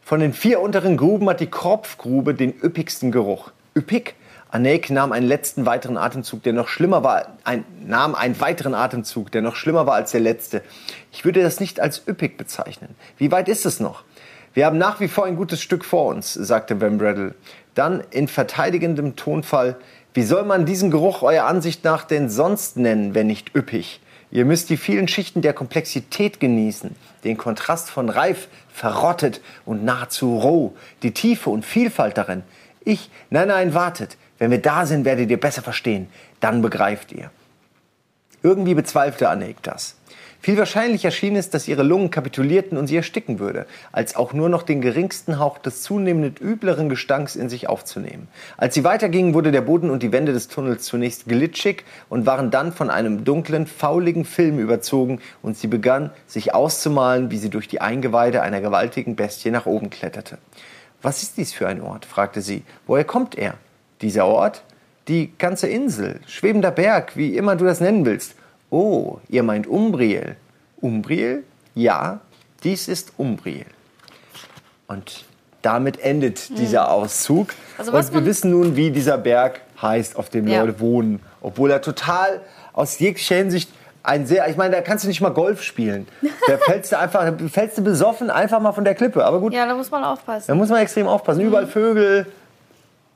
Von 0.01 0.21
den 0.21 0.33
vier 0.33 0.59
unteren 0.59 0.97
Gruben 0.97 1.29
hat 1.29 1.39
die 1.39 1.51
Kropfgrube 1.51 2.33
den 2.33 2.51
üppigsten 2.63 3.11
Geruch. 3.11 3.51
Üppig? 3.77 4.15
Anek 4.49 4.89
nahm 4.89 5.11
einen 5.11 5.27
letzten 5.27 5.67
weiteren 5.67 5.97
Atemzug, 5.97 6.41
der 6.41 6.53
noch 6.53 6.67
schlimmer 6.67 7.03
war, 7.03 7.37
ein, 7.43 7.63
nahm 7.85 8.15
einen 8.15 8.39
weiteren 8.41 8.73
Atemzug, 8.73 9.31
der 9.31 9.43
noch 9.43 9.55
schlimmer 9.55 9.85
war 9.85 9.93
als 9.93 10.09
der 10.09 10.21
letzte. 10.21 10.63
Ich 11.11 11.25
würde 11.25 11.43
das 11.43 11.59
nicht 11.59 11.79
als 11.79 12.01
üppig 12.07 12.37
bezeichnen. 12.37 12.95
Wie 13.17 13.31
weit 13.31 13.47
ist 13.47 13.67
es 13.67 13.79
noch? 13.79 14.03
Wir 14.53 14.65
haben 14.65 14.77
nach 14.77 14.99
wie 14.99 15.07
vor 15.07 15.25
ein 15.25 15.37
gutes 15.37 15.61
Stück 15.61 15.85
vor 15.85 16.07
uns, 16.07 16.33
sagte 16.33 16.81
Van 16.81 16.97
Bradel. 16.97 17.35
Dann 17.73 18.03
in 18.11 18.27
verteidigendem 18.27 19.15
Tonfall, 19.15 19.77
wie 20.13 20.23
soll 20.23 20.43
man 20.43 20.65
diesen 20.65 20.91
Geruch 20.91 21.21
eurer 21.21 21.45
Ansicht 21.45 21.85
nach 21.85 22.03
denn 22.03 22.29
sonst 22.29 22.75
nennen, 22.75 23.15
wenn 23.15 23.27
nicht 23.27 23.55
üppig? 23.55 24.01
Ihr 24.29 24.43
müsst 24.43 24.69
die 24.69 24.77
vielen 24.77 25.07
Schichten 25.07 25.41
der 25.41 25.53
Komplexität 25.53 26.41
genießen, 26.41 26.95
den 27.23 27.37
Kontrast 27.37 27.89
von 27.89 28.09
reif, 28.09 28.49
verrottet 28.73 29.41
und 29.65 29.85
nahezu 29.85 30.37
roh, 30.37 30.73
die 31.03 31.13
Tiefe 31.13 31.49
und 31.49 31.65
Vielfalt 31.65 32.17
darin. 32.17 32.43
Ich, 32.83 33.09
nein, 33.29 33.47
nein, 33.47 33.73
wartet. 33.73 34.17
Wenn 34.37 34.51
wir 34.51 34.61
da 34.61 34.85
sind, 34.85 35.05
werdet 35.05 35.29
ihr 35.29 35.39
besser 35.39 35.61
verstehen. 35.61 36.09
Dann 36.39 36.61
begreift 36.61 37.11
ihr. 37.11 37.29
Irgendwie 38.43 38.73
bezweifelte 38.73 39.29
Anek 39.29 39.61
das. 39.63 39.95
Viel 40.43 40.57
wahrscheinlicher 40.57 41.11
schien 41.11 41.35
es, 41.35 41.51
dass 41.51 41.67
ihre 41.67 41.83
Lungen 41.83 42.09
kapitulierten 42.09 42.75
und 42.75 42.87
sie 42.87 42.95
ersticken 42.95 43.37
würde, 43.37 43.67
als 43.91 44.15
auch 44.15 44.33
nur 44.33 44.49
noch 44.49 44.63
den 44.63 44.81
geringsten 44.81 45.37
Hauch 45.37 45.59
des 45.59 45.83
zunehmend 45.83 46.41
übleren 46.41 46.89
Gestanks 46.89 47.35
in 47.35 47.47
sich 47.47 47.69
aufzunehmen. 47.69 48.27
Als 48.57 48.73
sie 48.73 48.83
weitergingen, 48.83 49.35
wurde 49.35 49.51
der 49.51 49.61
Boden 49.61 49.91
und 49.91 50.01
die 50.01 50.11
Wände 50.11 50.33
des 50.33 50.47
Tunnels 50.47 50.85
zunächst 50.85 51.27
glitschig 51.27 51.83
und 52.09 52.25
waren 52.25 52.49
dann 52.49 52.73
von 52.73 52.89
einem 52.89 53.23
dunklen, 53.23 53.67
fauligen 53.67 54.25
Film 54.25 54.57
überzogen 54.57 55.19
und 55.43 55.59
sie 55.59 55.67
begann, 55.67 56.09
sich 56.25 56.55
auszumalen, 56.55 57.29
wie 57.29 57.37
sie 57.37 57.51
durch 57.51 57.67
die 57.67 57.81
Eingeweide 57.81 58.41
einer 58.41 58.61
gewaltigen 58.61 59.15
Bestie 59.15 59.51
nach 59.51 59.67
oben 59.67 59.91
kletterte. 59.91 60.39
Was 61.03 61.21
ist 61.21 61.37
dies 61.37 61.53
für 61.53 61.67
ein 61.67 61.81
Ort? 61.81 62.05
fragte 62.05 62.41
sie. 62.41 62.63
Woher 62.87 63.03
kommt 63.03 63.37
er? 63.37 63.53
Dieser 64.01 64.25
Ort? 64.25 64.63
Die 65.07 65.33
ganze 65.37 65.67
Insel, 65.67 66.19
schwebender 66.25 66.71
Berg, 66.71 67.15
wie 67.15 67.37
immer 67.37 67.55
du 67.55 67.65
das 67.65 67.79
nennen 67.79 68.05
willst. 68.05 68.35
Oh, 68.71 69.19
ihr 69.29 69.43
meint 69.43 69.67
Umbriel. 69.67 70.37
Umbriel? 70.79 71.43
Ja, 71.75 72.21
dies 72.63 72.87
ist 72.87 73.13
Umbriel. 73.17 73.65
Und 74.87 75.25
damit 75.61 75.99
endet 75.99 76.57
dieser 76.57 76.89
Auszug. 76.91 77.53
Also 77.77 77.91
Und 77.91 78.13
wir 78.13 78.25
wissen 78.25 78.49
nun, 78.51 78.75
wie 78.75 78.89
dieser 78.91 79.17
Berg 79.17 79.61
heißt, 79.81 80.15
auf 80.15 80.29
dem 80.29 80.47
Ja. 80.47 80.61
Leute 80.61 80.79
wohnen. 80.79 81.19
Obwohl 81.41 81.69
er 81.71 81.81
total 81.81 82.41
aus 82.73 82.97
jeglicher 82.99 83.35
Hinsicht 83.35 83.69
ein 84.03 84.25
sehr, 84.25 84.47
ich 84.49 84.57
meine, 84.57 84.75
da 84.75 84.81
kannst 84.81 85.03
du 85.03 85.07
nicht 85.07 85.21
mal 85.21 85.29
Golf 85.29 85.61
spielen. 85.61 86.07
Da 86.47 86.57
fällst 86.65 86.91
du 86.91 86.97
einfach, 86.97 87.23
da 87.23 87.47
fällst 87.47 87.77
du 87.77 87.83
besoffen 87.83 88.31
einfach 88.31 88.59
mal 88.59 88.71
von 88.71 88.83
der 88.83 88.95
Klippe. 88.95 89.23
Aber 89.23 89.39
gut, 89.39 89.53
Ja, 89.53 89.67
da 89.67 89.75
muss 89.75 89.91
man 89.91 90.03
aufpassen. 90.03 90.45
da 90.47 90.55
muss 90.55 90.69
man 90.69 90.79
extrem 90.81 91.07
aufpassen. 91.07 91.41
Überall 91.41 91.67
Vögel, 91.67 92.25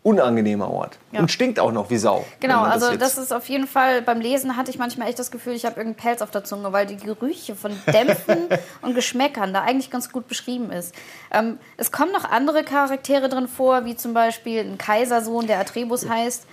unangenehmer 0.05 0.69
Ort. 0.69 0.99
Ja. 1.11 1.19
Und 1.21 1.31
stinkt 1.31 1.59
auch 1.59 1.71
noch 1.71 1.89
wie 1.89 1.97
Sau. 1.97 2.23
Genau, 2.39 2.61
also 2.61 2.91
jetzt- 2.91 3.01
das 3.01 3.17
ist 3.17 3.33
auf 3.33 3.49
jeden 3.49 3.65
Fall, 3.67 4.03
beim 4.03 4.21
Lesen 4.21 4.55
hatte 4.55 4.69
ich 4.69 4.77
manchmal 4.77 5.07
echt 5.09 5.17
das 5.17 5.31
Gefühl, 5.31 5.53
ich 5.53 5.65
habe 5.65 5.77
irgendeinen 5.77 6.03
Pelz 6.03 6.21
auf 6.21 6.29
der 6.29 6.43
Zunge, 6.43 6.71
weil 6.71 6.85
die 6.85 6.97
Gerüche 6.97 7.55
von 7.55 7.71
Dämpfen 7.87 8.37
und 8.83 8.93
Geschmäckern 8.93 9.51
da 9.53 9.61
eigentlich 9.63 9.89
ganz 9.89 10.11
gut 10.11 10.27
beschrieben 10.27 10.71
ist. 10.71 10.93
Ähm, 11.33 11.57
es 11.77 11.91
kommen 11.91 12.11
noch 12.11 12.23
andere 12.29 12.63
Charaktere 12.63 13.29
drin 13.29 13.47
vor, 13.47 13.85
wie 13.85 13.95
zum 13.95 14.13
Beispiel 14.13 14.59
ein 14.61 14.77
Kaisersohn, 14.77 15.47
der 15.47 15.59
Atrebus 15.59 16.07
heißt. 16.07 16.45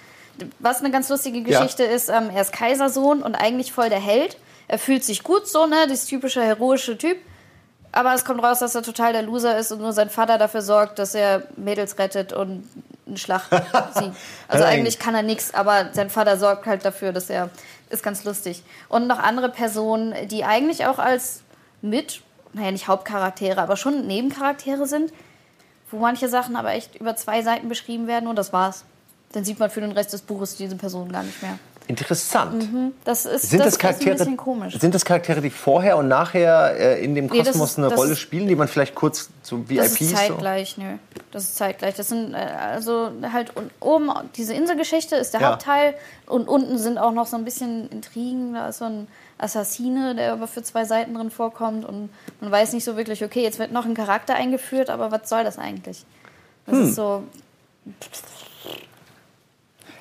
Was 0.58 0.80
eine 0.80 0.90
ganz 0.90 1.10
lustige 1.10 1.42
Geschichte 1.42 1.84
ist, 1.84 2.08
ähm, 2.08 2.30
er 2.34 2.40
ist 2.40 2.52
Kaisersohn 2.52 3.22
und 3.22 3.34
eigentlich 3.34 3.70
voll 3.70 3.90
der 3.90 4.00
Held. 4.00 4.38
Er 4.66 4.78
fühlt 4.78 5.04
sich 5.04 5.22
gut 5.24 5.46
so, 5.46 5.66
ne, 5.66 5.86
das 5.88 6.06
typische 6.06 6.42
heroische 6.42 6.96
Typ. 6.96 7.18
Aber 7.92 8.14
es 8.14 8.24
kommt 8.24 8.42
raus, 8.42 8.58
dass 8.58 8.74
er 8.74 8.82
total 8.82 9.12
der 9.12 9.22
Loser 9.22 9.58
ist 9.58 9.70
und 9.70 9.80
nur 9.80 9.92
sein 9.92 10.08
Vater 10.08 10.38
dafür 10.38 10.62
sorgt, 10.62 10.98
dass 10.98 11.14
er 11.14 11.42
Mädels 11.56 11.98
rettet 11.98 12.32
und 12.32 12.66
eine 13.06 13.18
Schlacht 13.18 13.50
sieht. 13.94 14.12
Also 14.48 14.64
eigentlich 14.64 14.98
kann 14.98 15.14
er 15.14 15.22
nichts, 15.22 15.52
aber 15.52 15.90
sein 15.92 16.08
Vater 16.08 16.38
sorgt 16.38 16.66
halt 16.66 16.84
dafür, 16.84 17.12
dass 17.12 17.28
er 17.28 17.50
ist 17.90 18.02
ganz 18.02 18.24
lustig. 18.24 18.62
Und 18.88 19.06
noch 19.06 19.18
andere 19.18 19.50
Personen, 19.50 20.28
die 20.28 20.44
eigentlich 20.44 20.86
auch 20.86 20.98
als 20.98 21.42
mit, 21.82 22.22
naja 22.54 22.70
nicht 22.70 22.88
Hauptcharaktere, 22.88 23.60
aber 23.60 23.76
schon 23.76 24.06
Nebencharaktere 24.06 24.86
sind, 24.86 25.12
wo 25.90 25.98
manche 25.98 26.28
Sachen 26.28 26.56
aber 26.56 26.72
echt 26.72 26.96
über 26.96 27.14
zwei 27.16 27.42
Seiten 27.42 27.68
beschrieben 27.68 28.06
werden 28.06 28.28
und 28.28 28.36
das 28.36 28.52
war's. 28.54 28.84
Dann 29.32 29.44
sieht 29.44 29.58
man 29.58 29.70
für 29.70 29.82
den 29.82 29.92
Rest 29.92 30.14
des 30.14 30.22
Buches 30.22 30.56
diese 30.56 30.76
Personen 30.76 31.12
gar 31.12 31.22
nicht 31.22 31.42
mehr. 31.42 31.58
Interessant. 31.88 32.68
Das 33.04 33.26
ist, 33.26 33.50
Sind 33.50 33.60
das 33.60 33.70
das, 33.70 33.78
Charaktere, 33.78 34.14
ist 34.14 34.20
ein 34.20 34.24
bisschen 34.24 34.36
komisch. 34.36 34.78
sind 34.78 34.94
das 34.94 35.04
Charaktere, 35.04 35.40
die 35.40 35.50
vorher 35.50 35.96
und 35.96 36.08
nachher 36.08 36.74
äh, 36.78 37.04
in 37.04 37.14
dem 37.14 37.26
Nee, 37.26 37.38
Kosmos 37.42 37.72
ist- 37.72 37.78
eine 37.78 37.94
Rolle 37.94 38.12
ist- 38.12 38.18
spielen, 38.20 38.46
die 38.48 38.54
man 38.56 38.68
vielleicht 38.68 38.94
kurz 38.94 39.30
so 39.42 39.68
VIPs 39.68 39.82
Das 39.92 40.00
ist 40.00 40.10
so? 40.10 40.16
zeitgleich, 40.16 40.78
nö. 40.78 40.84
Das 41.32 41.42
ist 41.44 41.56
zeitgleich. 41.56 41.94
Das 41.94 42.08
sind 42.08 42.34
äh, 42.34 42.36
also 42.36 43.10
halt 43.32 43.56
un- 43.56 43.70
oben 43.80 44.10
diese 44.36 44.54
Inselgeschichte 44.54 45.16
ist 45.16 45.34
der 45.34 45.40
Ja. 45.40 45.50
Hauptteil 45.52 45.94
und 46.26 46.48
unten 46.48 46.78
sind 46.78 46.98
auch 46.98 47.12
noch 47.12 47.26
so 47.26 47.36
ein 47.36 47.44
bisschen 47.44 47.88
Intrigen. 47.90 48.54
Da 48.54 48.68
ist 48.68 48.78
so 48.78 48.84
ein 48.84 49.08
Assassine, 49.38 50.14
der 50.14 50.34
aber 50.34 50.46
für 50.46 50.62
zwei 50.62 50.84
Seiten 50.84 51.14
drin 51.14 51.30
vorkommt 51.30 51.84
und 51.84 52.10
man 52.40 52.50
weiß 52.50 52.72
nicht 52.74 52.84
so 52.84 52.96
wirklich, 52.96 53.24
okay, 53.24 53.42
jetzt 53.42 53.58
wird 53.58 53.72
noch 53.72 53.84
ein 53.86 53.94
Charakter 53.94 54.34
eingeführt, 54.34 54.88
aber 54.88 55.10
was 55.10 55.28
soll 55.28 55.42
das 55.42 55.58
eigentlich? 55.58 56.04
Das 56.66 56.76
Hm. 56.76 56.84
ist 56.88 56.94
so. 56.94 57.24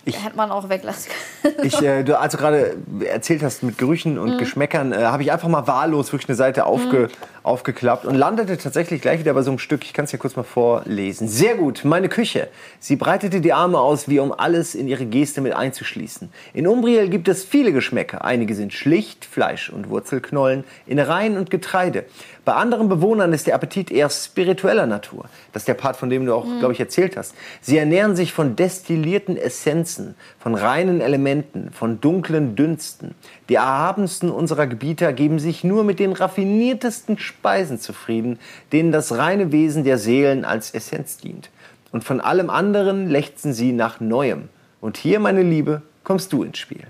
Ich- 0.05 0.23
hätte 0.25 0.35
man 0.35 0.49
auch 0.51 0.67
weglassen 0.69 1.11
können. 1.41 1.55
Ich, 1.63 1.81
äh, 1.81 2.03
du, 2.03 2.17
als 2.19 2.31
du 2.33 2.37
gerade 2.39 2.75
erzählt 3.05 3.43
hast 3.43 3.61
mit 3.63 3.77
Gerüchen 3.77 4.17
und 4.17 4.37
Geschmäckern, 4.39 4.91
äh, 4.93 4.97
habe 5.05 5.21
ich 5.23 5.31
einfach 5.31 5.47
mal 5.47 5.67
wahllos 5.67 6.11
wirklich 6.11 6.27
eine 6.29 6.35
Seite 6.35 6.65
aufge, 6.65 7.09
aufgeklappt 7.43 8.05
und 8.05 8.15
landete 8.15 8.57
tatsächlich 8.57 9.01
gleich 9.01 9.19
wieder 9.19 9.33
bei 9.33 9.41
so 9.43 9.51
einem 9.51 9.59
Stück. 9.59 9.83
Ich 9.83 9.93
kann 9.93 10.05
es 10.05 10.11
ja 10.11 10.17
kurz 10.17 10.35
mal 10.35 10.43
vorlesen. 10.43 11.27
Sehr 11.27 11.55
gut, 11.55 11.81
meine 11.85 12.09
Küche. 12.09 12.47
Sie 12.79 12.95
breitete 12.95 13.41
die 13.41 13.53
Arme 13.53 13.79
aus, 13.79 14.07
wie 14.07 14.19
um 14.19 14.31
alles 14.31 14.73
in 14.75 14.87
ihre 14.87 15.05
Geste 15.05 15.41
mit 15.41 15.53
einzuschließen. 15.53 16.29
In 16.53 16.67
Umbriel 16.67 17.09
gibt 17.09 17.27
es 17.27 17.43
viele 17.43 17.71
Geschmäcker. 17.71 18.23
Einige 18.25 18.55
sind 18.55 18.73
schlicht, 18.73 19.25
Fleisch 19.25 19.69
und 19.69 19.89
Wurzelknollen, 19.89 20.63
Innereien 20.87 21.37
und 21.37 21.49
Getreide. 21.51 22.05
Bei 22.43 22.53
anderen 22.53 22.89
Bewohnern 22.89 23.33
ist 23.33 23.45
der 23.45 23.53
Appetit 23.53 23.91
eher 23.91 24.09
spiritueller 24.09 24.87
Natur. 24.87 25.25
Das 25.53 25.61
ist 25.61 25.67
der 25.67 25.75
Part, 25.75 25.95
von 25.95 26.09
dem 26.09 26.25
du 26.25 26.33
auch, 26.33 26.45
glaube 26.59 26.73
ich, 26.73 26.79
erzählt 26.79 27.15
hast. 27.15 27.35
Sie 27.61 27.77
ernähren 27.77 28.15
sich 28.15 28.33
von 28.33 28.55
destillierten 28.55 29.37
Essenzen, 29.37 30.15
von 30.39 30.55
reinen 30.55 31.01
Elementen, 31.01 31.69
von 31.71 32.01
dunklen 32.01 32.55
Dünsten. 32.55 33.13
Die 33.47 33.55
erhabensten 33.55 34.31
unserer 34.31 34.65
Gebieter 34.65 35.13
geben 35.13 35.37
sich 35.37 35.63
nur 35.63 35.83
mit 35.83 35.99
den 35.99 36.13
raffiniertesten 36.13 37.19
Speisen 37.19 37.79
zufrieden, 37.79 38.39
denen 38.71 38.91
das 38.91 39.15
reine 39.15 39.51
Wesen 39.51 39.83
der 39.83 39.99
Seelen 39.99 40.43
als 40.43 40.71
Essenz 40.71 41.17
dient. 41.17 41.51
Und 41.91 42.03
von 42.03 42.19
allem 42.19 42.49
anderen 42.49 43.07
lechzen 43.07 43.53
sie 43.53 43.71
nach 43.71 43.99
Neuem. 43.99 44.49
Und 44.79 44.97
hier, 44.97 45.19
meine 45.19 45.43
Liebe, 45.43 45.83
kommst 46.03 46.33
du 46.33 46.41
ins 46.41 46.57
Spiel. 46.57 46.87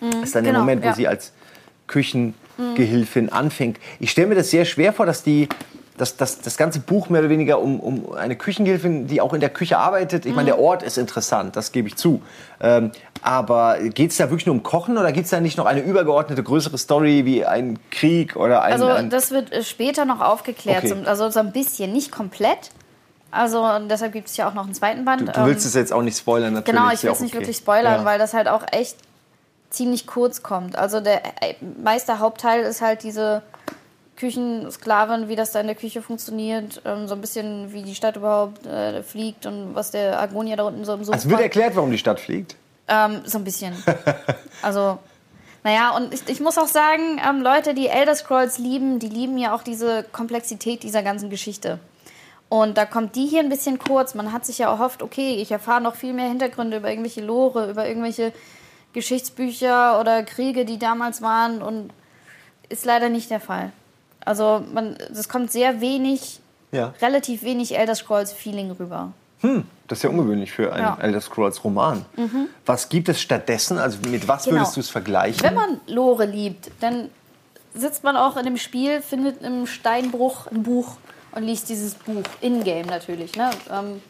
Das 0.00 0.22
ist 0.22 0.34
dann 0.36 0.44
der 0.44 0.52
genau, 0.52 0.64
Moment, 0.64 0.82
wo 0.82 0.88
ja. 0.88 0.94
sie 0.94 1.08
als 1.08 1.32
Küchengehilfin 2.56 3.30
anfängt. 3.30 3.78
Ich 4.00 4.10
stelle 4.10 4.28
mir 4.28 4.34
das 4.34 4.50
sehr 4.50 4.64
schwer 4.64 4.92
vor, 4.92 5.06
dass 5.06 5.22
die 5.22 5.48
dass, 5.98 6.16
dass 6.16 6.40
das 6.40 6.56
ganze 6.56 6.80
Buch 6.80 7.10
mehr 7.10 7.20
oder 7.20 7.28
weniger 7.28 7.60
um, 7.60 7.78
um 7.78 8.12
eine 8.14 8.34
Küchengehilfin, 8.34 9.06
die 9.08 9.20
auch 9.20 9.34
in 9.34 9.40
der 9.40 9.50
Küche 9.50 9.76
arbeitet. 9.76 10.24
Ich 10.24 10.34
meine, 10.34 10.46
der 10.46 10.58
Ort 10.58 10.82
ist 10.82 10.96
interessant, 10.96 11.54
das 11.54 11.70
gebe 11.70 11.86
ich 11.86 11.96
zu. 11.96 12.22
Ähm, 12.60 12.92
aber 13.20 13.78
geht 13.78 14.10
es 14.10 14.16
da 14.16 14.30
wirklich 14.30 14.46
nur 14.46 14.54
um 14.54 14.62
Kochen 14.62 14.96
oder 14.96 15.12
gibt 15.12 15.26
es 15.26 15.30
da 15.30 15.40
nicht 15.40 15.58
noch 15.58 15.66
eine 15.66 15.80
übergeordnete, 15.80 16.42
größere 16.42 16.78
Story 16.78 17.26
wie 17.26 17.44
ein 17.44 17.78
Krieg 17.90 18.36
oder 18.36 18.62
ein... 18.62 18.72
Also 18.72 18.86
ein 18.86 19.10
das 19.10 19.30
wird 19.32 19.52
äh, 19.52 19.62
später 19.62 20.06
noch 20.06 20.20
aufgeklärt, 20.22 20.78
Okay. 20.84 20.94
so, 21.04 21.08
also 21.08 21.28
so 21.30 21.40
ein 21.40 21.52
bisschen, 21.52 21.92
nicht 21.92 22.10
komplett. 22.10 22.70
Also 23.30 23.66
deshalb 23.88 24.12
gibt 24.12 24.28
es 24.28 24.36
ja 24.38 24.48
auch 24.48 24.54
noch 24.54 24.64
einen 24.64 24.74
zweiten 24.74 25.04
Band. 25.04 25.20
du, 25.20 25.26
du 25.26 25.44
willst 25.46 25.64
Ähm, 25.66 25.68
es 25.68 25.74
jetzt 25.74 25.92
auch 25.92 26.02
nicht 26.02 26.16
spoilern, 26.18 26.54
natürlich. 26.54 26.80
Genau, 26.80 26.92
ich 26.92 27.02
will 27.02 27.12
es 27.12 27.20
nicht 27.20 27.34
okay. 27.34 27.42
wirklich 27.42 27.58
spoilern, 27.58 28.00
Ja. 28.00 28.04
weil 28.06 28.18
das 28.18 28.32
halt 28.34 28.48
auch 28.48 28.62
echt 28.72 28.96
ziemlich 29.72 30.06
kurz 30.06 30.42
kommt. 30.42 30.76
Also 30.76 31.00
der 31.00 31.24
äh, 31.42 31.54
meiste 31.82 32.18
Hauptteil 32.18 32.62
ist 32.62 32.80
halt 32.80 33.02
diese 33.02 33.42
Küchensklavin, 34.16 35.28
wie 35.28 35.36
das 35.36 35.50
da 35.52 35.60
in 35.60 35.66
der 35.66 35.74
Küche 35.74 36.00
funktioniert, 36.02 36.80
ähm, 36.84 37.08
so 37.08 37.14
ein 37.14 37.20
bisschen 37.20 37.72
wie 37.72 37.82
die 37.82 37.94
Stadt 37.94 38.16
überhaupt 38.16 38.66
äh, 38.66 39.02
fliegt 39.02 39.46
und 39.46 39.74
was 39.74 39.90
der 39.90 40.20
Argonia 40.20 40.54
da 40.56 40.64
unten 40.64 40.84
so 40.84 40.94
im 40.94 41.02
Sumpf 41.04 41.16
Es 41.18 41.24
wird 41.24 41.32
macht. 41.32 41.42
erklärt, 41.42 41.74
warum 41.74 41.90
die 41.90 41.98
Stadt 41.98 42.20
fliegt. 42.20 42.54
Ähm, 42.88 43.22
so 43.24 43.38
ein 43.38 43.44
bisschen. 43.44 43.74
Also, 44.64 44.98
naja, 45.64 45.96
und 45.96 46.14
ich, 46.14 46.28
ich 46.28 46.38
muss 46.38 46.56
auch 46.56 46.68
sagen, 46.68 47.20
ähm, 47.28 47.40
Leute, 47.42 47.74
die 47.74 47.88
Elder 47.88 48.14
Scrolls 48.14 48.58
lieben, 48.58 49.00
die 49.00 49.08
lieben 49.08 49.36
ja 49.38 49.56
auch 49.56 49.64
diese 49.64 50.04
Komplexität 50.04 50.84
dieser 50.84 51.02
ganzen 51.02 51.30
Geschichte. 51.30 51.80
Und 52.48 52.76
da 52.78 52.84
kommt 52.84 53.16
die 53.16 53.26
hier 53.26 53.40
ein 53.40 53.48
bisschen 53.48 53.80
kurz. 53.80 54.14
Man 54.14 54.32
hat 54.32 54.46
sich 54.46 54.58
ja 54.58 54.70
erhofft, 54.70 55.02
okay, 55.02 55.34
ich 55.40 55.50
erfahre 55.50 55.80
noch 55.80 55.96
viel 55.96 56.12
mehr 56.12 56.28
Hintergründe 56.28 56.76
über 56.76 56.90
irgendwelche 56.90 57.22
Lore, 57.22 57.70
über 57.70 57.88
irgendwelche 57.88 58.32
Geschichtsbücher 58.92 59.98
oder 60.00 60.22
Kriege, 60.22 60.64
die 60.64 60.78
damals 60.78 61.22
waren. 61.22 61.62
Und 61.62 61.90
ist 62.68 62.84
leider 62.84 63.08
nicht 63.08 63.30
der 63.30 63.40
Fall. 63.40 63.72
Also, 64.24 64.62
man, 64.72 64.96
es 65.12 65.28
kommt 65.28 65.50
sehr 65.52 65.80
wenig, 65.80 66.40
Ja. 66.70 66.94
relativ 67.02 67.42
wenig 67.42 67.76
Elder 67.76 67.94
Scrolls 67.94 68.32
Feeling 68.32 68.70
rüber. 68.72 69.12
Das 69.88 69.98
ist 69.98 70.04
ja 70.04 70.10
ungewöhnlich 70.10 70.52
für 70.52 70.72
einen 70.72 70.84
Ja. 70.84 70.94
Mhm. 70.94 71.00
Elder 71.02 71.20
Scrolls 71.20 71.64
Roman. 71.64 72.04
Was 72.64 72.88
gibt 72.88 73.08
es 73.08 73.20
stattdessen? 73.20 73.78
Also 73.78 73.98
mit 74.08 74.28
was 74.28 74.44
Genau. 74.44 74.58
würdest 74.58 74.76
du 74.76 74.80
es 74.80 74.88
vergleichen? 74.88 75.42
Wenn 75.42 75.54
man 75.54 75.80
Lore 75.88 76.26
liebt, 76.26 76.70
dann 76.80 77.10
sitzt 77.74 78.04
man 78.04 78.16
auch 78.16 78.36
in 78.36 78.44
dem 78.44 78.56
Spiel, 78.56 79.02
findet 79.02 79.42
im 79.42 79.66
Steinbruch 79.66 80.46
ein 80.46 80.62
Buch 80.62 80.96
und 81.32 81.42
liest 81.42 81.68
dieses 81.70 81.94
Buch. 81.94 82.22
In-game 82.40 82.86
natürlich. 82.86 83.34
Ne? 83.34 83.50
Ähm, 83.70 84.00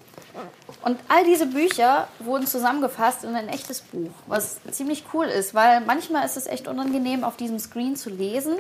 Und 0.83 0.99
all 1.09 1.25
diese 1.25 1.47
Bücher 1.47 2.09
wurden 2.19 2.47
zusammengefasst 2.47 3.25
in 3.25 3.35
ein 3.37 3.49
echtes 3.49 3.81
Buch, 3.83 4.11
was 4.27 4.59
ziemlich 4.71 5.05
cool 5.15 5.27
ist, 5.27 5.55
weil 5.55 5.81
manchmal 5.83 6.25
ist 6.27 6.37
es 6.37 6.47
echt 6.47 6.67
unangenehm, 6.69 7.23
auf 7.25 7.37
diesem 7.37 7.59
Screen 7.59 7.95
zu 7.97 8.11
lesen. 8.11 8.55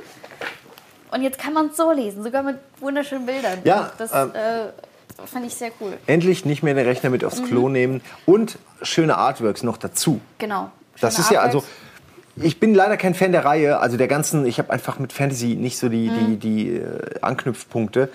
Und 1.10 1.22
jetzt 1.22 1.38
kann 1.38 1.52
man 1.52 1.66
es 1.68 1.76
so 1.76 1.90
lesen, 1.92 2.22
sogar 2.22 2.42
mit 2.42 2.58
wunderschönen 2.80 3.26
Bildern. 3.26 3.58
Ja, 3.64 3.92
das 3.98 4.12
ähm, 4.14 4.32
äh, 4.34 5.26
fand 5.26 5.44
ich 5.46 5.54
sehr 5.54 5.70
cool. 5.80 5.94
Endlich 6.06 6.44
nicht 6.44 6.62
mehr 6.62 6.74
den 6.74 6.86
Rechner 6.86 7.10
mit 7.10 7.24
aufs 7.24 7.42
Klo 7.42 7.66
Mhm. 7.66 7.72
nehmen 7.72 8.00
und 8.24 8.58
schöne 8.82 9.16
Artworks 9.18 9.62
noch 9.62 9.76
dazu. 9.76 10.20
Genau. 10.38 10.70
Das 11.00 11.18
ist 11.18 11.30
ja 11.30 11.40
also. 11.40 11.58
Artworks. 11.58 11.76
Ich 12.36 12.58
bin 12.58 12.74
leider 12.74 12.96
kein 12.96 13.14
Fan 13.14 13.32
der 13.32 13.44
Reihe, 13.44 13.78
also 13.78 13.98
der 13.98 14.08
ganzen. 14.08 14.46
Ich 14.46 14.58
habe 14.58 14.72
einfach 14.72 14.98
mit 14.98 15.12
Fantasy 15.12 15.48
nicht 15.54 15.76
so 15.78 15.90
die, 15.90 16.08
Mhm. 16.08 16.40
die, 16.40 16.64
die 16.64 16.76
äh, 16.76 17.18
Anknüpfpunkte. 17.20 18.08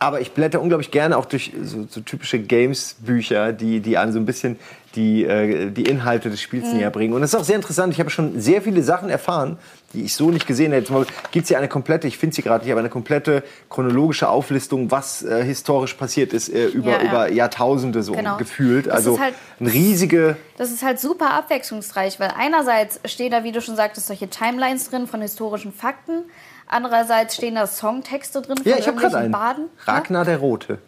Aber 0.00 0.20
ich 0.20 0.30
blätter 0.32 0.60
unglaublich 0.62 0.92
gerne 0.92 1.16
auch 1.16 1.24
durch 1.24 1.52
so, 1.64 1.84
so 1.88 2.00
typische 2.00 2.38
Games-Bücher, 2.38 3.52
die, 3.52 3.80
die 3.80 3.98
einem 3.98 4.12
so 4.12 4.18
ein 4.20 4.26
bisschen 4.26 4.56
die, 4.94 5.24
äh, 5.24 5.70
die 5.70 5.82
Inhalte 5.82 6.30
des 6.30 6.38
Mhm. 6.38 6.42
Spiels 6.42 6.72
näher 6.72 6.90
bringen. 6.90 7.14
Und 7.14 7.20
das 7.20 7.34
ist 7.34 7.38
auch 7.40 7.44
sehr 7.44 7.56
interessant. 7.56 7.92
Ich 7.92 7.98
habe 8.00 8.08
schon 8.08 8.40
sehr 8.40 8.62
viele 8.62 8.82
Sachen 8.82 9.10
erfahren, 9.10 9.58
die 9.92 10.02
ich 10.04 10.14
so 10.14 10.30
nicht 10.30 10.46
gesehen 10.46 10.72
hätte. 10.72 11.04
Gibt 11.32 11.42
es 11.44 11.48
hier 11.48 11.58
eine 11.58 11.68
komplette, 11.68 12.06
ich 12.06 12.16
finde 12.16 12.34
sie 12.36 12.42
gerade 12.42 12.64
nicht, 12.64 12.70
aber 12.72 12.80
eine 12.80 12.88
komplette 12.90 13.42
chronologische 13.68 14.28
Auflistung, 14.28 14.90
was 14.90 15.22
äh, 15.24 15.44
historisch 15.44 15.94
passiert 15.94 16.32
ist, 16.32 16.48
äh, 16.48 16.66
über, 16.68 16.92
Ja, 16.92 17.02
ja. 17.02 17.08
über 17.08 17.32
Jahrtausende 17.32 18.02
so 18.04 18.12
Genau. 18.12 18.36
gefühlt. 18.36 18.86
Das 18.86 18.94
Also 18.94 19.14
ist 19.14 19.20
halt- 19.20 19.34
eine 19.60 19.72
riesige. 19.72 20.36
Das 20.56 20.70
ist 20.70 20.82
halt 20.84 21.00
super 21.00 21.32
abwechslungsreich, 21.34 22.18
weil 22.20 22.32
einerseits 22.38 23.00
stehen 23.04 23.30
da, 23.32 23.42
wie 23.44 23.52
du 23.52 23.60
schon 23.60 23.76
sagtest, 23.76 24.06
solche 24.06 24.28
Timelines 24.28 24.88
drin 24.90 25.06
von 25.08 25.20
historischen 25.20 25.72
Fakten. 25.72 26.22
Andererseits 26.68 27.34
stehen 27.36 27.54
da 27.54 27.66
Songtexte 27.66 28.42
drin 28.42 28.56
von 28.58 28.66
Ja, 28.66 28.76
ich 28.78 28.86
habe 28.86 28.98
gerade 28.98 29.16
irgendwelchen 29.16 29.16
einen. 29.16 29.32
Baden. 29.32 29.64
ne? 29.64 29.70
Ragnar 29.86 30.24
der 30.24 30.36
Rote. 30.38 30.78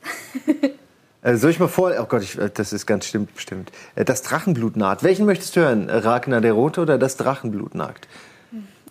äh, 1.22 1.36
soll 1.36 1.50
ich 1.50 1.58
mal 1.58 1.68
vor... 1.68 1.92
Oh 1.98 2.04
Gott, 2.04 2.22
ich, 2.22 2.38
äh, 2.38 2.50
das 2.52 2.72
ist 2.72 2.86
ganz 2.86 3.06
stimmt, 3.06 3.34
bestimmt. 3.34 3.72
Äh, 3.94 4.04
Das 4.04 4.22
Drachenblut 4.22 4.76
nagt. 4.76 5.02
Welchen 5.02 5.26
möchtest 5.26 5.56
du 5.56 5.60
hören? 5.60 5.88
Äh, 5.88 5.96
Ragnar 5.96 6.40
der 6.40 6.52
Rote 6.52 6.80
oder 6.82 6.98
das 6.98 7.16
Drachenblut 7.16 7.74
nagt? 7.74 8.08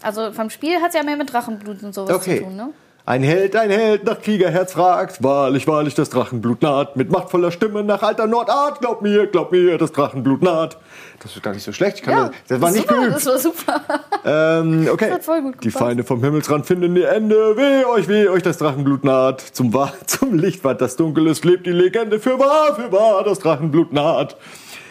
Also 0.01 0.31
vom 0.31 0.49
Spiel 0.49 0.81
hat 0.81 0.89
es 0.89 0.95
ja 0.95 1.03
mehr 1.03 1.17
mit 1.17 1.31
Drachenblut 1.31 1.83
und 1.83 1.93
sowas 1.93 2.15
Okay. 2.15 2.37
zu 2.37 2.43
tun, 2.45 2.55
ne? 2.55 2.69
Ein 3.09 3.23
Held, 3.23 3.55
ein 3.55 3.71
Held 3.71 4.03
nach 4.03 4.21
Kriegerherz 4.21 4.73
fragt, 4.73 5.23
wahrlich, 5.23 5.65
wahrlich, 5.67 5.95
das 5.95 6.11
Drachenblut 6.11 6.61
naht. 6.61 6.95
Mit 6.95 7.09
machtvoller 7.11 7.49
Stimme 7.51 7.81
nach 7.83 8.03
alter 8.03 8.27
Nordart, 8.27 8.81
glaub 8.81 9.01
mir, 9.01 9.25
glaub 9.25 9.51
mir, 9.51 9.79
das 9.79 9.91
Drachenblut 9.93 10.43
naht. 10.43 10.77
Das 11.19 11.35
ist 11.35 11.41
gar 11.41 11.53
nicht 11.55 11.63
so 11.63 11.71
schlecht. 11.73 11.97
Ich 11.97 12.03
kann 12.03 12.13
Ja, 12.13 12.23
das, 12.25 12.35
das 12.47 12.61
war 12.61 12.69
nicht 12.69 12.87
super, 12.87 13.01
geübt. 13.01 13.15
Das 13.15 13.25
war 13.25 13.39
super. 13.39 13.81
Ähm, 14.23 14.87
okay. 14.93 15.17
Die. 15.63 15.71
Feinde 15.71 16.03
vom 16.03 16.23
Himmelsrand 16.23 16.67
finden 16.67 16.95
ihr 16.95 17.09
Ende. 17.09 17.57
Weh 17.57 17.83
euch, 17.85 18.07
weh 18.07 18.27
euch, 18.27 18.43
das 18.43 18.59
Drachenblut 18.59 19.03
naht. 19.03 19.41
Zum, 19.41 19.73
Wahr, 19.73 19.91
zum 20.05 20.37
Licht 20.37 20.63
ward 20.63 20.79
das 20.79 20.95
Dunkel 20.95 21.25
ist, 21.25 21.43
lebt 21.45 21.65
die 21.65 21.71
Legende. 21.71 22.19
Für 22.19 22.37
wahr, 22.37 22.75
für 22.75 22.91
wahr, 22.91 23.23
das 23.23 23.39
Drachenblut 23.39 23.91
naht. 23.91 24.37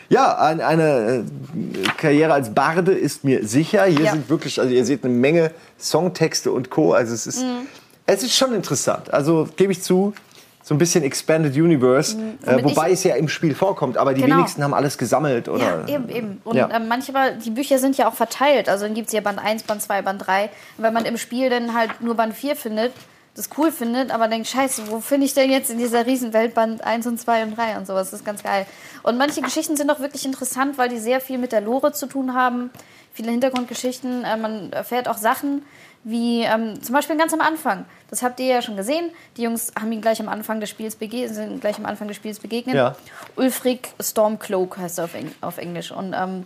Ja, 0.09 0.37
ein, 0.39 0.61
eine 0.61 1.25
äh, 1.25 1.89
Karriere 1.97 2.33
als 2.33 2.53
Barde 2.53 2.91
ist 2.95 3.23
mir 3.23 3.47
sicher. 3.47 3.85
Hier 3.85 4.07
Ja. 4.07 4.11
sind 4.11 4.29
wirklich, 4.29 4.59
also 4.61 4.75
ihr 4.75 4.85
seht 4.85 5.05
eine 5.05 5.15
Menge 5.15 5.53
Songtexte 5.79 6.51
und 6.51 6.69
Co. 6.69 6.95
Also 6.95 7.15
es 7.15 7.29
ist, 7.29 7.43
Mhm. 7.43 7.69
Es 8.09 8.23
ist 8.23 8.35
schon 8.37 8.55
interessant. 8.55 9.13
Also 9.13 9.49
gebe 9.57 9.71
ich 9.73 9.83
zu, 9.83 10.15
so 10.63 10.75
ein 10.75 10.79
bisschen 10.79 11.03
Expanded 11.05 11.55
Universe. 11.55 12.17
Äh, 12.45 12.53
Womit 12.53 12.65
wobei 12.65 12.89
ich- 12.89 12.95
es 12.95 13.05
ja 13.05 13.15
im 13.17 13.29
Spiel 13.29 13.55
vorkommt, 13.55 13.97
aber 13.97 14.13
die 14.15 14.23
Genau. 14.23 14.37
wenigsten 14.37 14.63
haben 14.65 14.75
alles 14.75 14.99
gesammelt. 14.99 15.49
Oder? 15.49 15.85
Ja, 15.87 15.95
eben, 15.95 16.09
eben. 16.09 16.41
Und 16.45 16.57
Ja. 16.57 16.69
ähm, 16.71 16.89
manchmal, 16.89 17.37
die 17.39 17.51
Bücher 17.51 17.79
sind 17.79 17.97
ja 17.97 18.09
auch 18.09 18.15
verteilt. 18.15 18.69
Also 18.69 18.85
dann 18.85 18.95
gibt 18.95 19.07
es 19.09 19.13
ja 19.13 19.21
Band 19.21 19.39
1, 19.39 19.63
Band 19.63 19.81
2, 19.83 20.03
Band 20.03 20.27
3. 20.27 20.45
Und 20.77 20.85
wenn 20.85 20.93
man 20.93 21.05
im 21.05 21.17
Spiel 21.17 21.49
dann 21.51 21.75
halt 21.75 22.01
nur 22.01 22.15
Band 22.17 22.35
4 22.35 22.57
findet, 22.57 22.93
das 23.35 23.51
cool 23.57 23.71
findet, 23.71 24.11
aber 24.11 24.27
denkt, 24.29 24.49
scheiße, 24.49 24.91
wo 24.91 25.01
finde 25.01 25.27
ich 25.27 25.33
denn 25.35 25.51
jetzt 25.51 25.71
in 25.71 25.79
dieser 25.79 26.05
Riesenwelt 26.07 26.55
Band 26.55 26.83
1 26.85 27.07
und 27.07 27.19
2 27.21 27.45
und 27.45 27.57
3 27.57 27.77
und 27.79 27.87
sowas? 27.87 28.11
Das 28.11 28.21
ist 28.21 28.27
ganz 28.27 28.43
geil. 28.43 28.67
Und 29.05 29.17
manche 29.17 29.41
Geschichten 29.43 29.77
sind 29.77 29.91
auch 29.91 30.01
wirklich 30.01 30.25
interessant, 30.27 30.77
weil 30.77 30.89
die 30.89 30.99
sehr 30.99 31.21
viel 31.21 31.39
mit 31.39 31.53
der 31.53 31.61
Lore 31.61 31.93
zu 31.93 32.07
tun 32.07 32.35
haben. 32.35 32.71
Viele 33.13 33.31
Hintergrundgeschichten. 33.31 34.25
Äh, 34.25 34.37
man 34.37 34.73
erfährt 34.73 35.09
auch 35.09 35.17
Sachen, 35.19 35.63
wie 36.05 36.43
ähm, 36.43 36.83
zum 36.83 36.95
Beispiel 36.95 37.17
ganz 37.17 37.33
am 37.33 37.41
Anfang. 37.41 37.85
Das 38.11 38.23
habt 38.23 38.41
ihr 38.41 38.47
ja 38.47 38.63
schon 38.63 38.77
gesehen. 38.77 39.11
Die 39.37 39.43
Jungs 39.43 39.73
haben 39.79 39.93
ihn 39.93 40.01
gleich 40.01 40.21
am 40.21 40.29
Anfang 40.29 40.61
des 40.61 40.71
Spiels 40.71 40.97
begegnet, 40.97 41.35
sind 41.35 41.61
gleich 41.61 41.79
am 41.79 41.87
Anfang 41.87 42.09
des 42.09 42.17
Spiels 42.17 42.41
begegnet. 42.41 42.77
Ja. 42.77 42.97
Ulfric 43.37 43.91
Stormcloak 44.01 44.79
heißt 44.79 44.99
er 44.99 45.05
auf, 45.05 45.15
Eng 45.15 45.33
auf 45.41 45.59
Englisch. 45.59 45.91
Und 45.91 46.15
ähm, 46.15 46.45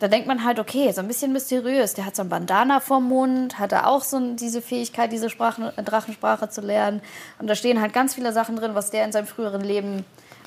da 0.00 0.08
denkt 0.08 0.26
man 0.26 0.44
halt, 0.44 0.58
okay, 0.58 0.90
so 0.92 1.02
ein 1.02 1.08
bisschen 1.08 1.32
mysteriös. 1.32 1.94
Der 1.94 2.06
hat 2.06 2.16
so 2.16 2.22
ein 2.22 2.28
Bandana 2.28 2.80
vorm 2.80 3.08
Mund, 3.08 3.58
hat 3.58 3.72
er 3.72 3.86
auch 3.86 4.02
so 4.02 4.34
diese 4.34 4.62
Fähigkeit, 4.62 5.12
diese 5.12 5.30
Sprachen, 5.30 5.70
äh, 5.76 5.82
Drachensprache 5.82 6.48
zu 6.48 6.62
lernen. 6.62 7.02
Und 7.38 7.48
da 7.48 7.54
stehen 7.54 7.80
halt 7.80 7.92
ganz 7.92 8.14
viele 8.14 8.32
Sachen 8.32 8.56
drin, 8.56 8.74
was 8.74 8.90
der 8.90 9.04
in 9.04 9.12
seinem 9.12 9.26
früheren 9.26 9.60
Leben 9.60 10.04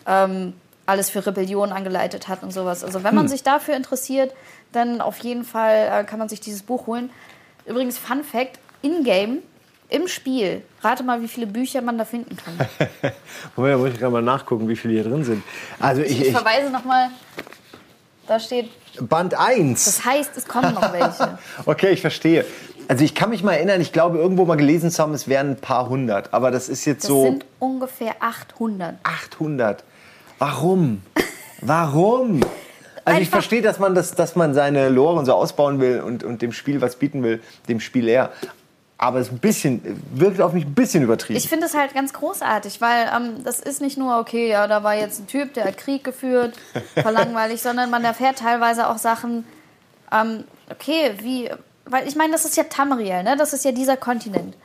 ähm, 0.08 0.54
alles 0.86 1.10
für 1.10 1.26
Rebellion 1.26 1.72
angeleitet 1.72 2.28
hat 2.28 2.44
und 2.44 2.52
sowas. 2.52 2.84
Also 2.84 3.04
wenn 3.04 3.16
man 3.16 3.28
sich 3.28 3.44
dafür 3.44 3.76
interessiert, 3.76 4.34
dann 4.74 5.02
auf 5.02 5.20
jeden 5.20 5.46
Fall 5.46 5.90
äh, 5.92 6.04
kann 6.04 6.20
man 6.20 6.30
sich 6.30 6.42
dieses 6.42 6.64
Buch 6.64 6.88
holen. 6.88 7.10
Übrigens, 7.66 7.98
Fun 7.98 8.24
Fact, 8.24 8.60
in-game, 8.82 9.40
im 9.90 10.08
Spiel, 10.08 10.64
rate 10.82 11.04
mal, 11.04 11.22
wie 11.22 11.28
viele 11.28 11.48
Bücher 11.48 11.82
man 11.82 11.98
da 11.98 12.06
finden 12.06 12.36
kann. 12.36 12.56
Moment, 13.56 13.74
da 13.76 13.78
muss 13.78 13.90
ich 13.94 14.00
gerade 14.00 14.12
mal 14.12 14.22
nachgucken, 14.22 14.68
wie 14.68 14.76
viele 14.76 14.94
hier 14.96 15.04
drin 15.04 15.24
sind. 15.24 15.44
Also 15.80 16.02
ich, 16.02 16.12
Ich 16.22 16.28
ich, 16.28 16.32
verweise 16.36 16.70
nochmal, 16.72 17.10
da 18.28 18.40
steht, 18.40 18.70
Band 19.00 19.34
1. 19.36 19.86
das 19.86 20.04
heißt, 20.06 20.32
es 20.36 20.46
kommen 20.48 20.74
noch 20.74 20.94
welche. 20.94 21.38
Okay, 21.66 21.92
ich 21.92 22.02
verstehe. 22.02 22.46
Also 22.88 23.06
ich 23.06 23.16
kann 23.16 23.30
mich 23.30 23.44
mal 23.44 23.54
erinnern, 23.54 23.80
ich 23.82 23.94
glaube 23.94 24.18
irgendwo 24.18 24.46
mal 24.46 24.56
gelesen 24.58 24.92
zu 24.92 25.02
haben, 25.02 25.14
es 25.14 25.28
wären 25.28 25.52
ein 25.52 25.56
paar 25.56 25.88
hundert. 25.90 26.34
Aber 26.34 26.52
das 26.52 26.68
ist 26.70 26.84
jetzt 26.86 27.04
Das 27.04 27.10
so 27.10 27.24
sind 27.24 27.46
ungefähr 27.60 28.16
800. 28.20 28.96
800. 29.04 29.84
Warum? 30.38 31.02
Warum? 31.62 32.42
Also 33.06 33.22
ich 33.22 33.30
verstehe, 33.30 33.62
dass 33.62 33.80
man, 33.80 33.96
das, 33.96 34.16
dass 34.16 34.36
man 34.36 34.54
seine 34.54 34.90
Lore 34.90 35.20
und 35.20 35.26
so 35.26 35.34
ausbauen 35.34 35.80
will 35.80 36.02
und, 36.02 36.24
und 36.24 36.42
dem 36.42 36.54
Spiel 36.54 36.82
was 36.82 36.96
bieten 36.96 37.24
will, 37.24 37.42
dem 37.68 37.80
Spiel 37.80 38.08
eher. 38.08 38.32
Aber 38.98 39.20
es 39.20 39.28
ist 39.28 39.34
ein 39.34 39.40
bisschen, 39.40 40.02
wirkt 40.14 40.40
auf 40.40 40.54
mich 40.54 40.66
ein 40.66 40.74
bisschen 40.74 41.04
übertrieben. 41.04 41.38
Ich 41.38 41.50
finde 41.50 41.66
es 41.66 41.76
halt 41.76 41.94
ganz 41.94 42.14
großartig, 42.14 42.80
weil 42.80 43.10
ähm, 43.14 43.44
das 43.44 43.60
ist 43.60 43.82
nicht 43.82 43.98
nur, 43.98 44.18
okay, 44.20 44.50
ja, 44.50 44.68
da 44.68 44.84
war 44.84 44.96
jetzt 44.96 45.20
ein 45.20 45.28
Typ, 45.28 45.54
der 45.56 45.66
hat 45.66 45.78
Krieg 45.78 46.04
geführt, 46.04 46.56
war 46.96 47.12
langweilig, 47.12 47.62
sondern 47.62 47.90
man 47.90 48.06
erfährt 48.06 48.38
teilweise 48.40 48.88
auch 48.88 48.98
Sachen, 48.98 49.46
ähm, 50.12 50.46
okay, 50.72 51.12
wie, 51.22 51.50
weil 51.86 52.08
ich 52.08 52.16
meine, 52.16 52.32
das 52.32 52.46
ist 52.46 52.56
ja 52.56 52.64
Tamriel, 52.64 53.24
ne? 53.24 53.36
das 53.36 53.52
ist 53.52 53.66
ja 53.66 53.74
dieser 53.74 53.98
Kontinent. 53.98 54.56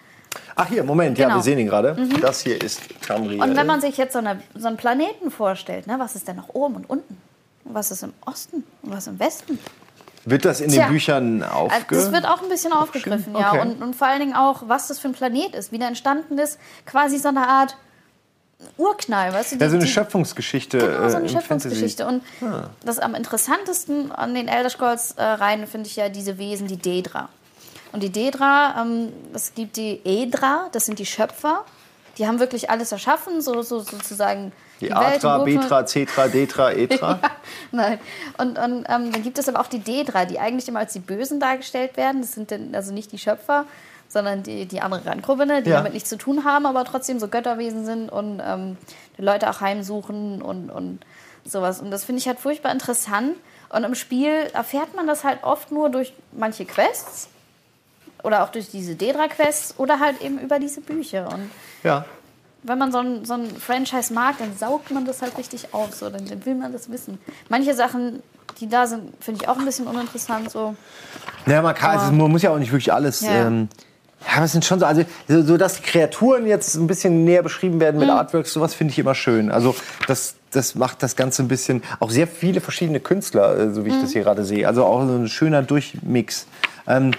Ach 0.54 0.68
hier, 0.68 0.84
Moment, 0.84 1.18
ja, 1.18 1.26
Genau. 1.26 1.38
wir 1.38 1.42
sehen 1.42 1.58
ihn 1.58 1.66
gerade. 1.68 1.96
Das 2.20 2.40
hier 2.40 2.60
ist 2.62 2.82
Tamriel. 3.06 3.42
Und 3.42 3.56
wenn 3.56 3.66
man 3.66 3.80
sich 3.80 3.96
jetzt 3.96 4.12
so, 4.12 4.18
eine, 4.18 4.40
so 4.54 4.68
einen 4.68 4.76
Planeten 4.76 5.30
vorstellt, 5.30 5.86
ne? 5.86 5.96
was 5.98 6.14
ist 6.14 6.28
denn 6.28 6.36
nach 6.36 6.50
oben 6.50 6.76
und 6.76 6.90
unten? 6.90 7.16
Was 7.70 7.90
ist 7.90 8.02
im 8.02 8.12
Osten 8.26 8.64
und 8.82 8.90
was 8.92 9.06
im 9.06 9.18
Westen? 9.18 9.58
Wird 10.24 10.44
das 10.44 10.60
in 10.60 10.70
Tja. 10.70 10.86
den 10.86 10.92
Büchern 10.92 11.42
Also 11.42 11.56
aufge... 11.56 11.94
Das 11.96 12.12
wird 12.12 12.26
auch 12.26 12.42
ein 12.42 12.48
bisschen 12.48 12.72
aufgegriffen, 12.72 13.34
ja. 13.36 13.52
Okay. 13.52 13.60
Und, 13.62 13.82
und 13.82 13.96
vor 13.96 14.08
allen 14.08 14.20
Dingen 14.20 14.34
auch, 14.34 14.62
was 14.66 14.88
das 14.88 14.98
für 14.98 15.08
ein 15.08 15.12
Planet 15.14 15.54
ist, 15.54 15.72
wie 15.72 15.78
der 15.78 15.88
entstanden 15.88 16.38
ist. 16.38 16.58
Quasi 16.86 17.18
so 17.18 17.28
eine 17.28 17.46
Art 17.46 17.76
Urknall, 18.76 19.32
weißt 19.32 19.52
du? 19.52 19.56
ja, 19.56 19.68
so 19.70 19.76
eine 19.76 19.84
die- 19.84 19.90
Schöpfungsgeschichte. 19.90 20.78
Genau, 20.78 21.08
so 21.08 21.14
äh, 21.14 21.16
eine 21.18 21.26
im 21.26 21.28
Schöpfungsgeschichte. 21.32 22.06
Und 22.06 22.22
Ah. 22.42 22.70
das 22.84 22.98
am 22.98 23.14
interessantesten 23.14 24.10
an 24.12 24.34
den 24.34 24.48
Elder 24.48 24.68
Scrolls 24.70 25.12
äh, 25.12 25.22
Reihen 25.22 25.66
finde 25.66 25.88
ich 25.88 25.96
ja 25.96 26.08
diese 26.08 26.38
Wesen, 26.38 26.66
die 26.66 26.76
Dedra. 26.76 27.28
Und 27.92 28.02
die 28.02 28.10
Dedra, 28.10 28.82
ähm, 28.82 29.12
es 29.32 29.54
gibt 29.54 29.76
die 29.76 30.00
Edra, 30.04 30.68
das 30.72 30.86
sind 30.86 30.98
die 30.98 31.06
Schöpfer. 31.06 31.64
Die 32.18 32.26
haben 32.26 32.40
wirklich 32.40 32.68
alles 32.68 32.90
erschaffen, 32.92 33.40
so, 33.40 33.62
so 33.62 33.78
sozusagen 33.80 34.52
Die 34.80 34.92
Atra, 34.92 35.38
Betra, 35.38 35.84
Cetra, 35.86 36.28
Detra, 36.28 36.72
Etra. 36.72 37.18
Nein. 37.72 37.98
Und, 38.38 38.58
und 38.58 38.84
ähm, 38.88 39.12
dann 39.12 39.22
gibt 39.22 39.38
es 39.38 39.48
aber 39.48 39.60
auch 39.60 39.66
die 39.66 39.80
Dedra, 39.80 40.24
die 40.24 40.38
eigentlich 40.38 40.68
immer 40.68 40.78
als 40.80 40.92
die 40.92 41.00
Bösen 41.00 41.40
dargestellt 41.40 41.96
werden. 41.96 42.20
Das 42.20 42.32
sind 42.32 42.50
dann 42.52 42.74
also 42.74 42.92
nicht 42.92 43.10
die 43.10 43.18
Schöpfer, 43.18 43.64
sondern 44.08 44.42
die, 44.44 44.66
die 44.66 44.80
andere 44.80 45.04
Randgruppe, 45.04 45.46
ne, 45.46 45.62
die 45.62 45.70
Ja. 45.70 45.78
damit 45.78 45.94
nichts 45.94 46.08
zu 46.08 46.16
tun 46.16 46.44
haben, 46.44 46.64
aber 46.66 46.84
trotzdem 46.84 47.18
so 47.18 47.28
Götterwesen 47.28 47.84
sind 47.84 48.08
und 48.10 48.40
ähm, 48.44 48.76
die 49.18 49.22
Leute 49.22 49.50
auch 49.50 49.60
heimsuchen 49.60 50.40
und, 50.42 50.70
und 50.70 51.00
sowas. 51.44 51.80
Und 51.80 51.90
das 51.90 52.04
finde 52.04 52.20
ich 52.20 52.28
halt 52.28 52.38
furchtbar 52.38 52.70
interessant. 52.72 53.34
Und 53.70 53.84
im 53.84 53.94
Spiel 53.94 54.30
erfährt 54.54 54.94
man 54.94 55.06
das 55.06 55.24
halt 55.24 55.42
oft 55.42 55.72
nur 55.72 55.90
durch 55.90 56.14
manche 56.32 56.64
Quests 56.64 57.28
oder 58.22 58.42
auch 58.44 58.48
durch 58.50 58.70
diese 58.70 58.94
Dedra-Quests 58.94 59.74
oder 59.78 60.00
halt 60.00 60.20
eben 60.22 60.38
über 60.38 60.58
diese 60.58 60.80
Bücher. 60.80 61.28
Und 61.32 61.50
Ja. 61.82 62.04
Wenn 62.62 62.78
man 62.78 62.92
so 62.92 62.98
ein, 62.98 63.24
so 63.24 63.34
ein 63.34 63.46
Franchise 63.56 64.12
mag, 64.12 64.36
dann 64.38 64.56
saugt 64.56 64.90
man 64.90 65.04
das 65.04 65.22
halt 65.22 65.36
richtig 65.38 65.72
auf. 65.72 65.94
So. 65.94 66.10
Dann, 66.10 66.26
dann 66.26 66.44
will 66.44 66.54
man 66.54 66.72
das 66.72 66.90
wissen. 66.90 67.18
Manche 67.48 67.74
Sachen, 67.74 68.22
die 68.60 68.68
da 68.68 68.86
sind, 68.86 69.12
finde 69.20 69.40
ich 69.42 69.48
auch 69.48 69.58
ein 69.58 69.64
bisschen 69.64 69.86
uninteressant. 69.86 70.50
So. 70.50 70.74
Ja, 71.46 71.62
man, 71.62 71.74
kann, 71.74 71.98
also, 71.98 72.12
man 72.12 72.30
muss 72.30 72.42
ja 72.42 72.50
auch 72.50 72.58
nicht 72.58 72.72
wirklich 72.72 72.92
alles. 72.92 73.20
Ja. 73.20 73.46
Ähm, 73.46 73.68
ja, 74.26 74.36
aber 74.36 74.46
es 74.46 74.52
sind 74.52 74.64
schon 74.64 74.80
so, 74.80 74.86
also 74.86 75.04
so, 75.28 75.42
so 75.42 75.56
dass 75.56 75.76
die 75.76 75.82
Kreaturen 75.82 76.44
jetzt 76.46 76.74
ein 76.74 76.88
bisschen 76.88 77.24
näher 77.24 77.42
beschrieben 77.44 77.78
werden 77.78 77.96
Mhm. 77.96 78.06
mit 78.06 78.10
Artworks, 78.10 78.52
sowas 78.52 78.74
finde 78.74 78.90
ich 78.92 78.98
immer 78.98 79.14
schön. 79.14 79.50
Also 79.52 79.76
das, 80.08 80.34
das 80.50 80.74
macht 80.74 81.04
das 81.04 81.14
Ganze 81.14 81.44
ein 81.44 81.48
bisschen, 81.48 81.84
auch 82.00 82.10
sehr 82.10 82.26
viele 82.26 82.60
verschiedene 82.60 82.98
Künstler, 82.98 83.56
äh, 83.56 83.72
so 83.72 83.84
wie 83.84 83.90
ich 83.90 83.94
Mhm. 83.94 84.02
das 84.02 84.10
hier 84.12 84.22
gerade 84.24 84.44
sehe. 84.44 84.66
Also 84.66 84.84
auch 84.84 85.06
so 85.06 85.12
ein 85.14 85.28
schöner 85.28 85.62
Durchmix. 85.62 86.46
Ähm, 86.88 87.12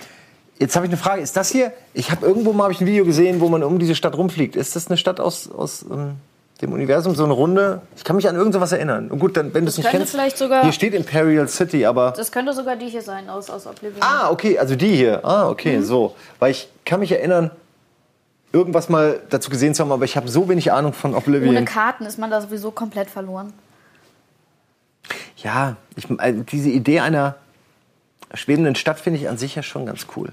jetzt 0.60 0.76
habe 0.76 0.86
ich 0.86 0.92
eine 0.92 0.98
Frage, 0.98 1.22
ist 1.22 1.36
das 1.36 1.50
hier, 1.50 1.72
ich 1.94 2.12
habe 2.12 2.26
irgendwo 2.26 2.54
mal 2.54 2.66
hab 2.66 2.72
ich 2.72 2.82
ein 2.82 2.88
Video 2.88 3.06
gesehen, 3.06 3.40
wo 3.40 3.50
man 3.50 3.64
um 3.64 3.80
diese 3.80 3.96
Stadt 3.96 4.16
rumfliegt. 4.16 4.56
Ist 4.56 4.76
das 4.76 4.88
eine 4.88 4.98
Stadt 4.98 5.20
aus, 5.20 5.50
aus 5.50 5.86
ähm, 5.90 6.16
dem 6.62 6.74
Universum, 6.74 7.16
so 7.16 7.24
eine 7.24 7.34
Runde? 7.34 7.82
Ich 7.96 8.04
kann 8.04 8.16
mich 8.16 8.28
an 8.28 8.36
irgend 8.36 8.54
sowas 8.54 8.72
erinnern. 8.72 9.10
Und 9.10 9.20
gut, 9.20 9.38
dann, 9.38 9.54
wenn 9.54 9.66
du 9.66 9.70
es 9.70 9.78
nicht 9.78 9.90
kennst, 9.90 10.16
hier 10.16 10.72
steht 10.72 10.94
Imperial 10.94 11.48
City, 11.48 11.86
aber... 11.86 12.14
Das 12.16 12.32
könnte 12.32 12.54
sogar 12.54 12.76
die 12.76 12.88
hier 12.88 13.02
sein 13.02 13.30
aus, 13.30 13.50
aus 13.50 13.66
Oblivion. 13.66 14.02
Ah, 14.02 14.30
okay, 14.30 14.60
also 14.60 14.76
die 14.76 14.96
hier. 14.96 15.26
Ah, 15.26 15.50
okay, 15.50 15.78
Mhm. 15.78 15.84
so. 15.84 16.16
Weil 16.40 16.52
ich 16.52 16.68
kann 16.86 17.00
mich 17.00 17.12
erinnern, 17.12 17.52
irgendwas 18.52 18.90
mal 18.90 19.22
dazu 19.30 19.50
gesehen 19.50 19.74
zu 19.74 19.84
haben, 19.84 19.92
aber 19.92 20.06
ich 20.06 20.18
habe 20.18 20.28
so 20.28 20.50
wenig 20.50 20.72
Ahnung 20.72 20.94
von 20.94 21.12
Ohne 21.12 21.18
Oblivion. 21.20 21.66
Karten 21.66 22.06
ist 22.06 22.18
man 22.20 22.30
da 22.30 22.42
sowieso 22.42 22.72
komplett 22.72 23.10
verloren. 23.10 23.54
Ja, 25.38 25.78
ich, 25.96 26.08
also 26.20 26.44
diese 26.44 26.70
Idee 26.70 27.00
einer 27.00 27.36
schwebenden 28.38 28.76
Stadt 28.76 29.00
finde 29.00 29.20
ich 29.20 29.30
an 29.30 29.38
sich 29.38 29.56
ja 29.56 29.64
schon 29.64 29.86
ganz 29.86 30.06
cool. 30.16 30.30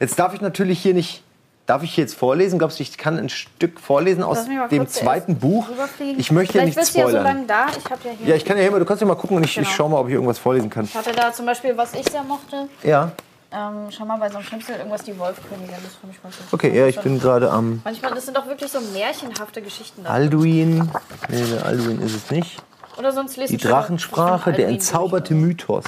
Jetzt 0.00 0.18
darf 0.18 0.34
ich 0.34 0.40
natürlich 0.40 0.80
hier 0.80 0.94
nicht. 0.94 1.22
Darf 1.66 1.82
ich 1.82 1.94
hier 1.94 2.04
jetzt 2.04 2.14
vorlesen? 2.14 2.58
Glaubst 2.58 2.78
du, 2.78 2.82
ich 2.82 2.96
kann 2.96 3.18
ein 3.18 3.28
Stück 3.28 3.78
vorlesen 3.78 4.22
aus 4.22 4.46
mich 4.48 4.58
dem 4.70 4.88
zweiten 4.88 5.36
Buch? 5.38 5.68
Ich 6.16 6.32
möchte 6.32 6.56
ja 6.56 6.62
Vielleicht 6.64 6.76
nicht 6.78 6.78
bist 6.78 6.94
du 6.94 6.98
ja 7.00 7.04
so 7.04 7.10
spoilern. 7.10 7.24
lange 7.24 7.46
da. 7.46 7.66
Ich 7.76 7.84
habe 7.84 8.00
ja 8.04 8.10
hier. 8.18 8.28
ja, 8.28 8.34
ich 8.36 8.44
kann 8.46 8.56
ja 8.56 8.62
hier 8.62 8.72
mal, 8.72 8.78
du 8.78 8.86
kannst 8.86 9.02
ja 9.02 9.06
mal 9.06 9.16
gucken 9.16 9.36
und 9.36 9.44
ich, 9.44 9.50
ich 9.50 9.56
Genau. 9.64 9.68
schau 9.76 9.88
mal, 9.90 9.98
ob 10.00 10.08
ich 10.08 10.14
irgendwas 10.14 10.38
vorlesen 10.38 10.70
kann. 10.70 10.86
Ich 10.86 10.94
hatte 10.94 11.12
da 11.12 11.30
zum 11.30 11.44
Beispiel, 11.44 11.76
was 11.76 11.92
ich 11.92 12.08
sehr 12.10 12.22
mochte. 12.24 12.68
Ja, 12.82 13.12
Ähm, 13.52 13.88
schau 13.90 14.04
mal 14.06 14.18
bei 14.18 14.28
so 14.30 14.36
einem 14.36 14.46
Schnipsel 14.46 14.76
irgendwas 14.76 15.02
die 15.04 15.18
Wolfkönigin. 15.18 15.74
Das 15.82 15.94
fand 15.96 16.14
ich 16.14 16.22
mal 16.22 16.30
so. 16.32 16.38
okay, 16.52 16.74
ja, 16.74 16.86
ich 16.86 16.98
bin 17.00 17.18
gerade 17.20 17.50
am 17.50 17.80
Manchmal, 17.84 18.14
das 18.14 18.24
sind 18.26 18.36
doch 18.36 18.46
wirklich 18.46 18.70
so 18.72 18.78
märchenhafte 18.92 19.60
Geschichten 19.62 20.04
da. 20.04 20.10
Alduin. 20.10 20.90
Nee, 21.28 21.44
Alduin 21.64 22.00
ist 22.00 22.14
es 22.14 22.30
nicht. 22.30 22.62
Oder 22.98 23.12
sonst 23.12 23.36
lese 23.36 23.48
Die 23.50 23.56
ich 23.56 23.62
schon- 23.62 23.70
Drachensprache, 23.70 24.52
der 24.54 24.68
entzauberte. 24.68 25.34
Mythos. 25.34 25.84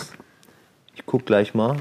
Ich 1.01 1.07
guck 1.07 1.25
gleich 1.25 1.55
mal. 1.55 1.77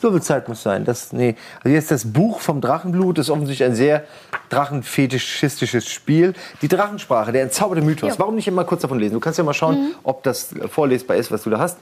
So 0.00 0.12
viel 0.12 0.22
Zeit 0.22 0.48
muss 0.48 0.62
sein. 0.62 0.84
Das, 0.84 1.12
nee. 1.12 1.34
Also 1.62 1.74
jetzt 1.74 1.90
das 1.90 2.12
Buch 2.12 2.40
vom 2.40 2.60
Drachenblut 2.60 3.18
das 3.18 3.26
ist 3.26 3.30
offensichtlich 3.30 3.68
ein 3.68 3.74
sehr 3.74 4.04
drachenfetischistisches 4.48 5.90
Spiel. 5.90 6.34
Die 6.62 6.68
Drachensprache, 6.68 7.32
der 7.32 7.42
entzauberte 7.42 7.82
Mythos. 7.84 8.10
Ja. 8.10 8.14
Mhm. 8.14 8.18
Warum 8.20 8.34
nicht 8.36 8.46
immer 8.46 8.64
kurz 8.64 8.82
davon 8.82 8.98
lesen? 8.98 9.14
Du 9.14 9.20
kannst 9.20 9.38
ja 9.38 9.44
mal 9.44 9.54
schauen, 9.54 9.94
ob 10.04 10.22
das 10.22 10.54
vorlesbar 10.70 11.16
ist, 11.16 11.32
was 11.32 11.42
du 11.42 11.50
da 11.50 11.58
hast. 11.58 11.78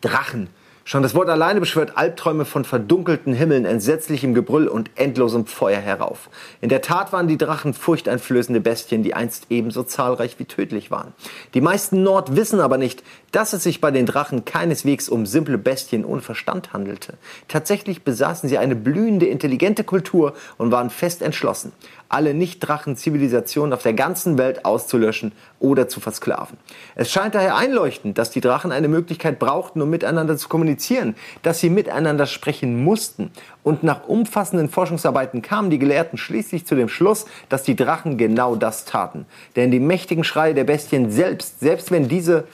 Drachen. 0.00 0.48
Schon 0.86 1.02
das 1.02 1.14
Wort 1.14 1.30
alleine 1.30 1.60
beschwört 1.60 1.96
Albträume 1.96 2.44
von 2.44 2.66
verdunkelten 2.66 3.32
Himmeln, 3.32 3.64
entsetzlichem 3.64 4.34
Gebrüll 4.34 4.68
und 4.68 4.90
endlosem 4.96 5.46
Feuer 5.46 5.80
herauf. 5.80 6.28
In 6.60 6.68
der 6.68 6.82
Tat 6.82 7.10
waren 7.10 7.26
die 7.26 7.38
Drachen 7.38 7.72
furchteinflößende 7.72 8.60
Bestien, 8.60 9.02
die 9.02 9.14
einst 9.14 9.46
ebenso 9.48 9.84
zahlreich 9.84 10.38
wie 10.38 10.44
tödlich 10.44 10.90
waren. 10.90 11.14
Die 11.54 11.62
meisten 11.62 12.02
Nord 12.02 12.36
wissen 12.36 12.60
aber 12.60 12.76
nicht, 12.76 13.02
dass 13.32 13.54
es 13.54 13.62
sich 13.62 13.80
bei 13.80 13.90
den 13.90 14.04
Drachen 14.04 14.44
keineswegs 14.44 15.08
um 15.08 15.24
simple 15.24 15.56
Bestien 15.56 16.04
ohne 16.04 16.20
Verstand 16.20 16.74
handelte. 16.74 17.14
Tatsächlich 17.48 18.02
besaßen 18.02 18.50
sie 18.50 18.58
eine 18.58 18.76
blühende, 18.76 19.24
intelligente 19.24 19.84
Kultur 19.84 20.34
und 20.58 20.70
waren 20.70 20.90
fest 20.90 21.22
entschlossen, 21.22 21.72
alle 22.14 22.32
Nicht-Drachen-Zivilisationen 22.32 23.72
auf 23.72 23.82
der 23.82 23.92
ganzen 23.92 24.38
Welt 24.38 24.64
auszulöschen 24.64 25.32
oder 25.58 25.88
zu 25.88 25.98
versklaven. 25.98 26.56
Es 26.94 27.10
scheint 27.10 27.34
daher 27.34 27.56
einleuchtend, 27.56 28.18
dass 28.18 28.30
die 28.30 28.40
Drachen 28.40 28.70
eine 28.70 28.86
Möglichkeit 28.86 29.40
brauchten, 29.40 29.82
um 29.82 29.90
miteinander 29.90 30.36
zu 30.36 30.48
kommunizieren, 30.48 31.16
dass 31.42 31.58
sie 31.58 31.70
miteinander 31.70 32.26
sprechen 32.26 32.84
mussten. 32.84 33.32
Und 33.64 33.82
nach 33.82 34.06
umfassenden 34.06 34.68
Forschungsarbeiten 34.68 35.42
kamen 35.42 35.70
die 35.70 35.80
Gelehrten 35.80 36.16
schließlich 36.16 36.66
zu 36.66 36.76
dem 36.76 36.88
Schluss, 36.88 37.26
dass 37.48 37.64
die 37.64 37.74
Drachen 37.74 38.16
genau 38.16 38.54
das 38.54 38.84
taten. 38.84 39.26
Denn 39.56 39.72
die 39.72 39.80
mächtigen 39.80 40.22
Schreie 40.22 40.54
der 40.54 40.64
Bestien 40.64 41.10
selbst, 41.10 41.58
selbst 41.58 41.90
wenn 41.90 42.06
diese 42.06 42.44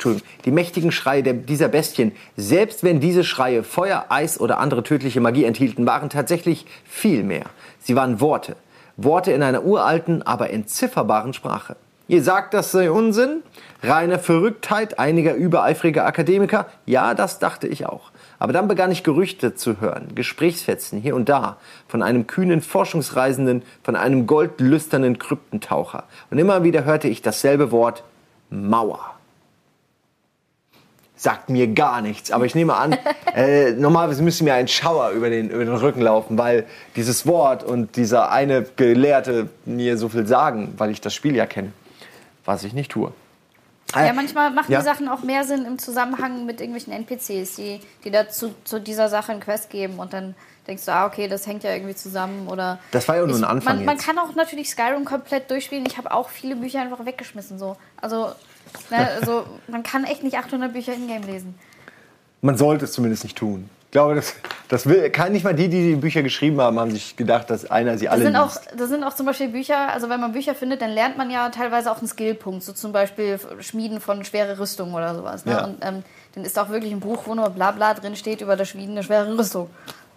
Entschuldigung, 0.00 0.26
die 0.46 0.50
mächtigen 0.50 0.92
Schreie 0.92 1.22
der, 1.22 1.34
dieser 1.34 1.68
Bestien, 1.68 2.12
selbst 2.34 2.82
wenn 2.82 3.00
diese 3.00 3.22
Schreie 3.22 3.62
Feuer, 3.62 4.06
Eis 4.08 4.40
oder 4.40 4.58
andere 4.58 4.82
tödliche 4.82 5.20
Magie 5.20 5.44
enthielten, 5.44 5.84
waren 5.84 6.08
tatsächlich 6.08 6.64
viel 6.86 7.22
mehr. 7.22 7.44
Sie 7.80 7.96
waren 7.96 8.18
Worte. 8.18 8.56
Worte 8.96 9.32
in 9.32 9.42
einer 9.42 9.62
uralten, 9.62 10.22
aber 10.22 10.50
entzifferbaren 10.50 11.34
Sprache. 11.34 11.76
Ihr 12.08 12.22
sagt, 12.22 12.54
das 12.54 12.72
sei 12.72 12.90
Unsinn? 12.90 13.42
Reine 13.82 14.18
Verrücktheit 14.18 14.98
einiger 14.98 15.34
übereifriger 15.34 16.06
Akademiker? 16.06 16.66
Ja, 16.86 17.12
das 17.12 17.38
dachte 17.38 17.68
ich 17.68 17.84
auch. 17.84 18.10
Aber 18.38 18.54
dann 18.54 18.68
begann 18.68 18.90
ich 18.90 19.04
Gerüchte 19.04 19.54
zu 19.54 19.82
hören, 19.82 20.14
Gesprächsfetzen 20.14 20.98
hier 20.98 21.14
und 21.14 21.28
da, 21.28 21.58
von 21.88 22.02
einem 22.02 22.26
kühnen 22.26 22.62
Forschungsreisenden, 22.62 23.62
von 23.82 23.96
einem 23.96 24.26
goldlüsternen 24.26 25.18
Kryptentaucher. 25.18 26.04
Und 26.30 26.38
immer 26.38 26.64
wieder 26.64 26.84
hörte 26.84 27.08
ich 27.08 27.20
dasselbe 27.20 27.70
Wort 27.70 28.02
Mauer 28.48 29.19
sagt 31.20 31.50
mir 31.50 31.66
gar 31.68 32.00
nichts. 32.00 32.30
Aber 32.30 32.46
ich 32.46 32.54
nehme 32.54 32.74
an, 32.74 32.96
äh, 33.34 33.72
normalerweise 33.72 34.22
müsste 34.22 34.42
mir 34.42 34.54
ein 34.54 34.68
Schauer 34.68 35.10
über 35.10 35.28
den, 35.28 35.50
über 35.50 35.62
den 35.64 35.74
Rücken 35.74 36.00
laufen, 36.00 36.38
weil 36.38 36.64
dieses 36.96 37.26
Wort 37.26 37.62
und 37.62 37.96
dieser 37.96 38.30
eine 38.32 38.62
Gelehrte 38.76 39.50
mir 39.66 39.98
so 39.98 40.08
viel 40.08 40.26
sagen, 40.26 40.74
weil 40.78 40.90
ich 40.90 41.02
das 41.02 41.12
Spiel 41.12 41.36
ja 41.36 41.44
kenne, 41.44 41.72
was 42.46 42.64
ich 42.64 42.72
nicht 42.72 42.90
tue. 42.90 43.12
Ja, 43.94 44.12
manchmal 44.14 44.50
machen 44.50 44.72
Ja. 44.72 44.78
die 44.78 44.84
Sachen 44.84 45.08
auch 45.08 45.22
mehr 45.22 45.44
Sinn 45.44 45.66
im 45.66 45.78
Zusammenhang 45.78 46.46
mit 46.46 46.60
irgendwelchen 46.60 46.92
NPCs, 46.92 47.56
die, 47.56 47.80
die 48.04 48.10
dazu 48.10 48.54
zu 48.64 48.80
dieser 48.80 49.08
Sache 49.08 49.32
einen 49.32 49.40
Quest 49.40 49.68
geben 49.68 49.98
und 49.98 50.12
dann 50.12 50.34
denkst 50.66 50.86
du, 50.86 50.92
ah, 50.92 51.06
okay, 51.06 51.28
das 51.28 51.46
hängt 51.46 51.64
ja 51.64 51.72
irgendwie 51.72 51.96
zusammen 51.96 52.46
oder. 52.48 52.78
Das 52.92 53.08
war 53.08 53.16
ja 53.16 53.26
nur 53.26 53.36
ein 53.36 53.44
Anfang 53.44 53.76
Man, 53.76 53.84
man 53.84 53.98
kann 53.98 54.16
auch 54.18 54.34
natürlich 54.36 54.70
Skyrim 54.70 55.04
komplett 55.04 55.50
durchspielen. 55.50 55.84
Ich 55.86 55.98
habe 55.98 56.12
auch 56.12 56.28
viele 56.30 56.56
Bücher 56.56 56.80
einfach 56.80 57.04
weggeschmissen. 57.04 57.58
So. 57.58 57.76
Also, 58.00 58.30
ne, 58.90 59.08
also, 59.20 59.44
man 59.68 59.82
kann 59.82 60.04
echt 60.04 60.22
nicht 60.22 60.36
800 60.36 60.72
Bücher 60.72 60.92
in-game 60.94 61.22
lesen. 61.22 61.54
Man 62.42 62.56
sollte 62.56 62.86
es 62.86 62.92
zumindest 62.92 63.24
nicht 63.24 63.36
tun. 63.36 63.68
Ich 63.90 63.92
glaube, 63.92 64.14
das, 64.14 64.34
das 64.68 64.86
will, 64.86 65.10
kann 65.10 65.32
nicht 65.32 65.42
mal 65.42 65.52
die, 65.52 65.68
die 65.68 65.90
die 65.90 65.96
Bücher 65.96 66.22
geschrieben 66.22 66.60
haben, 66.60 66.78
haben 66.78 66.92
sich 66.92 67.16
gedacht, 67.16 67.50
dass 67.50 67.68
einer 67.68 67.98
sie 67.98 68.08
alle 68.08 68.22
sind, 68.22 68.36
auch, 68.36 68.54
liest. 68.54 68.72
da 68.76 68.86
sind 68.86 69.02
auch 69.02 69.14
zum 69.14 69.26
Beispiel 69.26 69.48
Bücher, 69.48 69.90
also 69.92 70.08
wenn 70.08 70.20
man 70.20 70.30
Bücher 70.30 70.54
findet, 70.54 70.80
dann 70.80 70.90
lernt 70.90 71.18
man 71.18 71.28
ja 71.28 71.48
teilweise 71.48 71.90
auch 71.90 71.98
einen 71.98 72.06
Skillpunkt, 72.06 72.62
so 72.62 72.72
zum 72.72 72.92
Beispiel 72.92 73.40
Schmieden 73.58 74.00
von 74.00 74.24
schwere 74.24 74.60
Rüstung 74.60 74.94
oder 74.94 75.16
sowas. 75.16 75.44
Ne? 75.44 75.52
Ja. 75.52 75.64
Und 75.64 75.78
ähm, 75.80 76.04
dann 76.36 76.44
ist 76.44 76.56
auch 76.56 76.68
wirklich 76.68 76.92
ein 76.92 77.00
Buch, 77.00 77.22
wo 77.26 77.34
nur 77.34 77.50
Blabla 77.50 77.94
drin 77.94 78.14
steht 78.14 78.42
über 78.42 78.54
das 78.54 78.68
Schmieden 78.68 78.92
eine 78.92 79.02
schwere 79.02 79.36
Rüstung. 79.36 79.68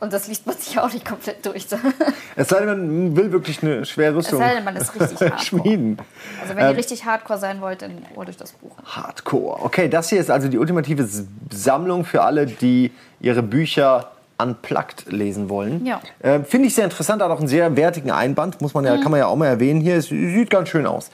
Und 0.04 0.12
das 0.12 0.28
liest 0.28 0.46
man 0.46 0.58
sich 0.58 0.78
auch 0.78 0.92
nicht 0.92 1.06
komplett 1.06 1.46
durch. 1.46 1.66
Es 2.36 2.50
sei 2.50 2.66
denn, 2.66 2.68
man 2.68 3.16
will 3.16 3.32
wirklich 3.32 3.64
eine 3.64 3.86
schwere 3.86 4.12
Es 4.12 4.26
Rüstung 4.26 4.40
sei 4.40 4.56
denn, 4.56 4.66
man 4.66 4.76
ist 4.76 4.94
richtig 4.94 5.22
hardcore. 5.22 5.40
schmieden. 5.40 5.98
Also 6.42 6.56
wenn 6.56 6.70
ihr 6.70 6.78
richtig 6.78 7.06
hardcore 7.06 7.40
sein 7.40 7.62
wollt, 7.62 7.84
dann 7.84 7.92
holt 8.14 8.28
euch 8.28 8.36
das 8.36 8.52
Buch. 8.52 8.76
Hardcore. 8.84 9.64
Okay, 9.64 9.88
das 9.88 10.10
hier 10.10 10.20
ist 10.20 10.30
also 10.30 10.50
die 10.50 10.58
ultimative 10.58 11.08
Sammlung 11.52 12.04
für 12.04 12.22
alle, 12.24 12.48
die 12.48 12.92
ihre 13.22 13.44
Bücher 13.44 14.12
unplugged 14.38 15.06
lesen 15.10 15.48
wollen. 15.48 15.86
Ja. 15.86 16.02
Äh, 16.20 16.42
Finde 16.42 16.68
ich 16.68 16.76
sehr 16.76 16.84
interessant, 16.84 17.22
hat 17.22 17.32
auch 17.32 17.40
einen 17.40 17.48
sehr 17.48 17.78
wertigen 17.78 18.12
Einband, 18.12 18.60
muss 18.60 18.74
man 18.74 18.84
ja, 18.84 18.98
kann 18.98 19.12
man 19.12 19.22
ja 19.22 19.28
auch 19.28 19.38
mal 19.38 19.48
erwähnen 19.48 19.80
hier. 19.80 19.96
Es 19.96 20.08
sieht 20.08 20.50
ganz 20.50 20.68
schön 20.68 20.86
aus. 20.86 21.12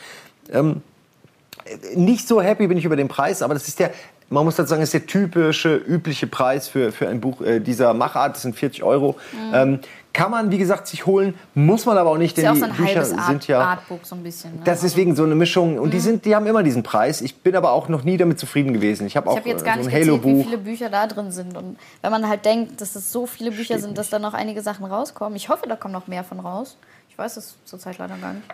Ähm, 0.52 0.82
nicht 1.94 2.28
so 2.28 2.42
happy 2.42 2.66
bin 2.66 2.78
ich 2.80 2.86
über 2.86 2.96
den 2.96 3.08
Preis, 3.08 3.44
aber 3.44 3.54
das 3.54 3.68
ist 3.68 3.78
der, 3.78 3.92
man 4.30 4.46
muss 4.46 4.56
dazu 4.56 4.70
sagen, 4.70 4.82
ist 4.82 4.94
der 4.94 5.06
typische, 5.06 5.76
übliche 5.76 6.28
Preis 6.28 6.68
für, 6.68 6.92
für 6.92 7.08
ein 7.08 7.20
Buch 7.20 7.42
äh, 7.42 7.60
dieser 7.60 7.94
Machart. 7.94 8.36
Das 8.36 8.44
sind 8.44 8.56
40 8.56 8.84
Euro. 8.84 9.16
Ähm, 9.54 9.80
kann 10.14 10.32
man, 10.32 10.52
wie 10.52 10.58
gesagt, 10.58 10.88
sich 10.88 11.06
holen, 11.06 11.36
muss 11.54 11.86
man 11.86 11.98
aber 11.98 12.10
auch 12.12 12.18
nicht, 12.18 12.30
Mhm. 12.30 12.30
Ist 12.30 12.38
denn 12.38 12.46
ja 12.46 12.52
auch 12.52 12.56
so 12.56 12.66
die 12.66 12.72
ein 12.72 12.78
Bücher 12.78 12.96
halbes 12.96 13.14
Art, 13.14 13.28
sind 13.28 13.48
ja. 13.48 13.60
Artbook 13.60 14.06
so 14.06 14.16
ein 14.16 14.24
bisschen. 14.24 14.56
Ne? 14.56 14.62
Das 14.66 14.84
ist 14.84 14.94
deswegen 14.96 15.16
so 15.16 15.24
eine 15.24 15.36
Mischung 15.36 15.78
und 15.80 15.94
die 15.94 16.00
sind, 16.00 16.26
die 16.26 16.36
haben 16.36 16.46
immer 16.48 16.64
diesen 16.64 16.84
Preis. 16.84 17.22
Ich 17.22 17.38
bin 17.38 17.56
aber 17.56 17.72
auch 17.72 17.90
noch 17.90 18.04
nie 18.04 18.18
damit 18.18 18.40
zufrieden 18.40 18.74
gewesen. 18.74 19.08
Ich 19.08 19.16
habe 19.16 19.30
auch 19.30 19.34
Ich 19.34 19.40
habe 19.40 19.50
jetzt 19.50 19.64
gar 19.64 19.76
so 19.76 19.82
nicht 19.82 19.92
gezählt, 19.92 20.24
wie 20.24 20.44
viele 20.44 20.58
Bücher 20.58 20.90
da 20.90 21.08
drin 21.08 21.32
sind. 21.32 21.56
Und 21.56 21.78
wenn 22.02 22.12
man 22.12 22.28
halt 22.28 22.46
denkt, 22.46 22.82
dass 22.82 22.96
es 22.96 23.12
so 23.12 23.26
viele 23.26 23.52
Bücher 23.52 23.76
Steht 23.76 23.82
sind, 23.82 23.98
dass 23.98 24.10
da 24.10 24.20
noch 24.20 24.34
einige 24.34 24.62
Sachen 24.62 24.86
rauskommen. 24.86 25.36
Ich 25.36 25.50
hoffe, 25.50 25.68
da 25.68 25.76
kommen 25.76 25.94
noch 25.94 26.08
mehr 26.08 26.24
von 26.24 26.40
raus. 26.40 26.78
Ich 27.10 27.18
weiß 27.18 27.38
es 27.38 27.56
zurzeit 27.66 27.98
leider 27.98 28.18
gar 28.18 28.34
nicht. 28.34 28.46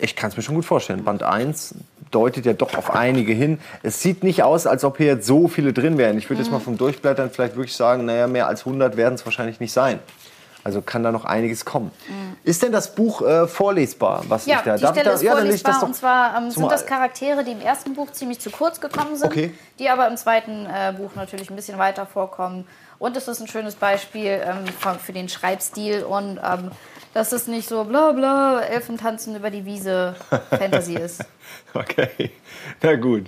Ich 0.00 0.14
kann 0.14 0.30
es 0.30 0.36
mir 0.36 0.42
schon 0.42 0.54
gut 0.54 0.64
vorstellen. 0.64 1.02
Band 1.04 1.22
1 1.22 1.74
deutet 2.10 2.46
ja 2.46 2.52
doch 2.52 2.74
auf 2.76 2.94
einige 2.94 3.32
hin. 3.32 3.58
Es 3.82 4.00
sieht 4.02 4.22
nicht 4.22 4.42
aus, 4.42 4.66
als 4.66 4.84
ob 4.84 4.96
hier 4.98 5.06
jetzt 5.06 5.26
so 5.26 5.48
viele 5.48 5.72
drin 5.72 5.98
wären. 5.98 6.18
Ich 6.18 6.28
würde 6.28 6.40
Mhm. 6.40 6.44
jetzt 6.46 6.52
mal 6.52 6.60
vom 6.60 6.76
Durchblättern 6.78 7.30
vielleicht 7.30 7.56
wirklich 7.56 7.76
sagen, 7.76 8.04
naja, 8.04 8.26
mehr 8.26 8.46
als 8.48 8.64
100 8.64 8.96
werden 8.96 9.14
es 9.14 9.24
wahrscheinlich 9.24 9.60
nicht 9.60 9.72
sein. 9.72 9.98
Also 10.64 10.82
kann 10.82 11.02
da 11.02 11.12
noch 11.12 11.24
einiges 11.24 11.64
kommen. 11.64 11.92
Ist 12.44 12.62
denn 12.62 12.72
das 12.72 12.94
Buch 12.94 13.22
äh, 13.22 13.46
vorlesbar? 13.46 14.24
Was 14.28 14.44
Mhm. 14.44 14.50
Ja, 14.52 14.58
ich 14.58 14.64
da, 14.64 14.76
die 14.76 14.82
darf 14.82 14.90
Stelle 14.92 15.04
da, 15.10 15.14
ist 15.14 15.22
ja, 15.22 15.30
das 15.32 15.40
vorlesbar. 15.42 15.74
doch 15.74 15.82
Und 15.84 15.94
zwar 15.94 16.36
ähm, 16.36 16.50
sind 16.50 16.70
das 16.70 16.84
Charaktere, 16.84 17.44
die 17.44 17.52
im 17.52 17.60
ersten 17.60 17.94
Buch 17.94 18.10
ziemlich 18.12 18.40
zu 18.40 18.50
kurz 18.50 18.80
gekommen 18.80 19.16
sind, 19.16 19.26
Okay. 19.30 19.54
die 19.78 19.88
aber 19.88 20.08
im 20.08 20.16
zweiten 20.16 20.66
äh, 20.66 20.92
Buch 20.94 21.12
natürlich 21.14 21.48
ein 21.48 21.56
bisschen 21.56 21.78
weiter 21.78 22.04
vorkommen. 22.06 22.66
Und 22.98 23.16
es 23.16 23.28
ist 23.28 23.40
ein 23.40 23.46
schönes 23.46 23.76
Beispiel 23.76 24.40
ähm, 24.44 24.64
für 24.98 25.12
den 25.12 25.28
Schreibstil 25.28 26.02
und 26.02 26.38
ähm, 26.44 26.70
dass 27.14 27.32
es 27.32 27.46
nicht 27.46 27.68
so 27.68 27.84
bla 27.84 28.12
bla, 28.12 28.60
Elfen 28.60 28.98
tanzen 28.98 29.36
über 29.36 29.50
die 29.50 29.64
Wiese 29.64 30.14
Fantasy 30.50 30.94
ist. 30.98 31.24
Okay, 31.74 32.30
na 32.82 32.96
gut. 32.96 33.26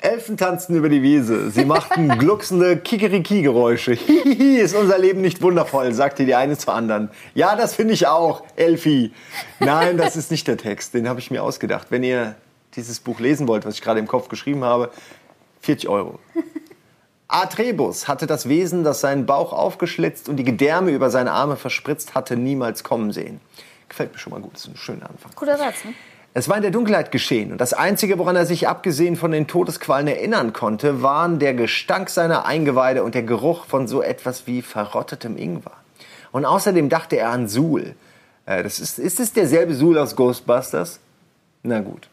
Elfen 0.00 0.36
tanzten 0.36 0.76
über 0.76 0.88
die 0.88 1.02
Wiese. 1.02 1.50
Sie 1.50 1.64
machten 1.64 2.08
glucksende 2.18 2.76
Kikeriki-Geräusche. 2.76 3.92
Hihihi, 4.06 4.58
ist 4.60 4.76
unser 4.76 4.98
Leben 4.98 5.20
nicht 5.20 5.42
wundervoll, 5.42 5.92
sagte 5.92 6.24
die 6.24 6.36
eine 6.36 6.56
zur 6.56 6.74
anderen. 6.74 7.10
Ja, 7.34 7.56
das 7.56 7.74
finde 7.74 7.94
ich 7.94 8.06
auch, 8.06 8.44
Elfi. 8.54 9.12
Nein, 9.58 9.96
das 9.96 10.14
ist 10.14 10.30
nicht 10.30 10.46
der 10.46 10.56
Text, 10.56 10.94
den 10.94 11.08
habe 11.08 11.18
ich 11.18 11.32
mir 11.32 11.42
ausgedacht. 11.42 11.88
Wenn 11.90 12.04
ihr 12.04 12.36
dieses 12.76 13.00
Buch 13.00 13.18
lesen 13.18 13.48
wollt, 13.48 13.66
was 13.66 13.74
ich 13.74 13.82
gerade 13.82 13.98
im 13.98 14.06
Kopf 14.06 14.28
geschrieben 14.28 14.62
habe, 14.62 14.90
40 15.62 15.88
Euro. 15.88 16.20
Atrebus 17.28 18.08
hatte 18.08 18.26
das 18.26 18.48
Wesen, 18.48 18.84
das 18.84 19.00
seinen 19.00 19.26
Bauch 19.26 19.52
aufgeschlitzt 19.52 20.30
und 20.30 20.36
die 20.36 20.44
Gedärme 20.44 20.90
über 20.90 21.10
seine 21.10 21.32
Arme 21.32 21.56
verspritzt 21.56 22.14
hatte, 22.14 22.36
niemals 22.36 22.82
kommen 22.82 23.12
sehen. 23.12 23.40
Gefällt 23.88 24.12
mir 24.12 24.18
schon 24.18 24.32
mal 24.32 24.40
gut, 24.40 24.54
das 24.54 24.62
ist 24.62 24.68
ein 24.68 24.76
schöner 24.76 25.10
Anfang. 25.10 25.30
Guter 25.36 25.58
Satz, 25.58 25.84
ne? 25.84 25.92
Es 26.34 26.48
war 26.48 26.56
in 26.56 26.62
der 26.62 26.70
Dunkelheit 26.70 27.10
geschehen 27.10 27.52
und 27.52 27.60
das 27.60 27.72
Einzige, 27.72 28.18
woran 28.18 28.36
er 28.36 28.46
sich 28.46 28.68
abgesehen 28.68 29.16
von 29.16 29.32
den 29.32 29.46
Todesqualen 29.46 30.06
erinnern 30.06 30.52
konnte, 30.52 31.02
waren 31.02 31.38
der 31.38 31.52
Gestank 31.54 32.10
seiner 32.10 32.46
Eingeweide 32.46 33.02
und 33.02 33.14
der 33.14 33.22
Geruch 33.22 33.64
von 33.64 33.88
so 33.88 34.02
etwas 34.02 34.46
wie 34.46 34.62
verrottetem 34.62 35.36
Ingwer. 35.36 35.72
Und 36.32 36.44
außerdem 36.44 36.88
dachte 36.88 37.16
er 37.16 37.30
an 37.30 37.48
Suhl. 37.48 37.94
Äh, 38.46 38.62
das 38.62 38.78
ist, 38.78 38.98
ist 38.98 39.20
es 39.20 39.32
derselbe 39.32 39.74
Suhl 39.74 39.98
aus 39.98 40.16
Ghostbusters? 40.16 41.00
Na 41.62 41.80
gut. 41.80 42.08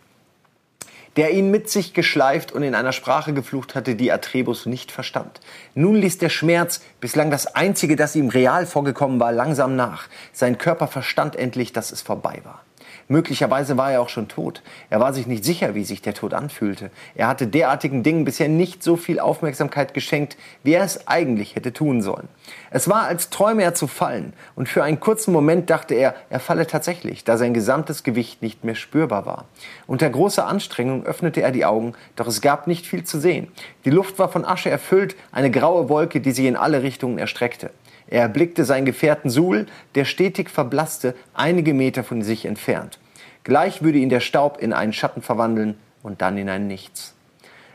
Der 1.16 1.32
ihn 1.32 1.50
mit 1.50 1.70
sich 1.70 1.94
geschleift 1.94 2.52
und 2.52 2.64
in 2.64 2.76
einer 2.76 2.92
Sprache 2.92 3.34
geflucht 3.34 3.76
hatte, 3.76 3.96
die 3.96 4.12
Atrebus 4.12 4.66
nicht 4.66 4.92
verstand. 4.92 5.40
Nun 5.74 5.96
ließ 5.96 6.18
der 6.18 6.30
Schmerz, 6.30 6.82
bislang 7.00 7.32
das 7.32 7.48
Einzige, 7.48 7.96
das 7.96 8.16
ihm 8.16 8.30
real 8.30 8.66
vorgekommen 8.66 9.20
war, 9.20 9.32
langsam 9.32 9.76
nach. 9.76 10.08
Sein 10.34 10.58
Körper 10.58 10.88
verstand 10.88 11.36
endlich, 11.36 11.72
dass 11.72 11.92
es 11.92 12.02
vorbei 12.02 12.42
war. 12.44 12.64
Möglicherweise 13.08 13.78
war 13.78 13.92
er 13.92 14.02
auch 14.02 14.10
schon 14.10 14.28
tot. 14.28 14.62
Er 14.90 15.00
war 15.00 15.14
sich 15.14 15.28
nicht 15.28 15.46
sicher, 15.46 15.76
wie 15.76 15.84
sich 15.84 16.02
der 16.02 16.14
Tod 16.14 16.34
anfühlte. 16.34 16.92
Er 17.16 17.28
hatte 17.28 17.48
derartigen 17.48 18.04
Dingen 18.04 18.26
bisher 18.26 18.50
nicht 18.50 18.84
so 18.84 18.96
viel 18.96 19.20
Aufmerksamkeit 19.20 19.94
geschenkt, 19.94 20.38
wie 20.64 20.74
er 20.74 20.84
es 20.84 21.08
eigentlich 21.08 21.56
hätte 21.56 21.74
tun 21.74 22.02
sollen. 22.02 22.28
Es 22.72 22.90
war, 22.90 23.04
als 23.04 23.30
träume 23.30 23.64
er 23.64 23.74
zu 23.74 23.88
fallen, 23.88 24.34
und 24.56 24.70
für 24.70 24.84
einen 24.84 25.00
kurzen 25.00 25.32
Moment 25.32 25.70
dachte 25.70 25.94
er, 25.94 26.16
er 26.30 26.40
falle 26.40 26.68
tatsächlich, 26.68 27.24
da 27.24 27.38
sein 27.38 27.54
gesamtes 27.54 28.04
Gewicht 28.04 28.42
nicht 28.42 28.64
mehr 28.64 28.76
spürbar 28.76 29.26
war. 29.26 29.46
Unter 29.88 30.10
großer 30.10 30.48
Anstrengung 30.48 31.06
öffnete 31.06 31.42
er 31.42 31.52
die 31.52 31.66
Augen, 31.66 31.94
doch 32.16 32.28
es 32.28 32.42
gab 32.42 32.68
nicht 32.68 32.86
viel 32.86 33.04
zu 33.04 33.20
sehen. 33.20 33.48
Die 33.86 33.90
Luft 33.90 34.20
war 34.20 34.30
von 34.30 34.46
Asche 34.46 34.70
erfüllt, 34.70 35.16
eine 35.32 35.52
graue 35.52 35.90
Wolke, 35.90 36.22
die 36.22 36.32
sich 36.32 36.46
in 36.46 36.56
alle 36.56 36.84
Richtungen 36.84 37.18
erstreckte. 37.18 37.72
Er 38.08 38.22
erblickte 38.22 38.66
seinen 38.66 38.86
Gefährten 38.86 39.30
Suhl, 39.30 39.66
der 39.96 40.06
stetig 40.06 40.50
verblasste, 40.50 41.16
einige 41.34 41.74
Meter 41.74 42.04
von 42.04 42.22
sich 42.22 42.46
entfernt. 42.46 43.00
Gleich 43.44 43.82
würde 43.82 44.00
ihn 44.00 44.10
der 44.10 44.20
Staub 44.20 44.58
in 44.60 44.74
einen 44.74 44.94
Schatten 44.94 45.22
verwandeln 45.22 45.78
und 46.04 46.22
dann 46.22 46.38
in 46.38 46.50
ein 46.50 46.68
Nichts. 46.68 47.16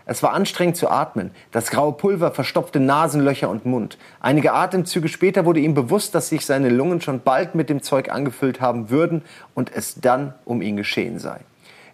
Es 0.07 0.23
war 0.25 0.33
anstrengend 0.33 0.77
zu 0.77 0.89
atmen. 0.89 1.31
Das 1.53 1.71
graue 1.71 1.93
Pulver 1.93 2.33
verstopfte 2.33 2.81
Nasenlöcher 2.81 3.49
und 3.49 3.65
Mund. 3.65 3.97
Einige 4.19 4.53
Atemzüge 4.53 5.09
später 5.09 5.45
wurde 5.45 5.61
ihm 5.61 5.75
bewusst, 5.75 6.17
dass 6.17 6.29
sich 6.29 6.45
seine 6.45 6.69
Lungen 6.69 7.01
schon 7.01 7.21
bald 7.21 7.55
mit 7.55 7.71
dem 7.71 7.83
Zeug 7.83 8.11
angefüllt 8.11 8.61
haben 8.61 8.91
würden 8.91 9.23
und 9.55 9.73
es 9.73 10.01
dann 10.01 10.35
um 10.45 10.63
ihn 10.63 10.77
geschehen 10.77 11.21
sei. 11.21 11.39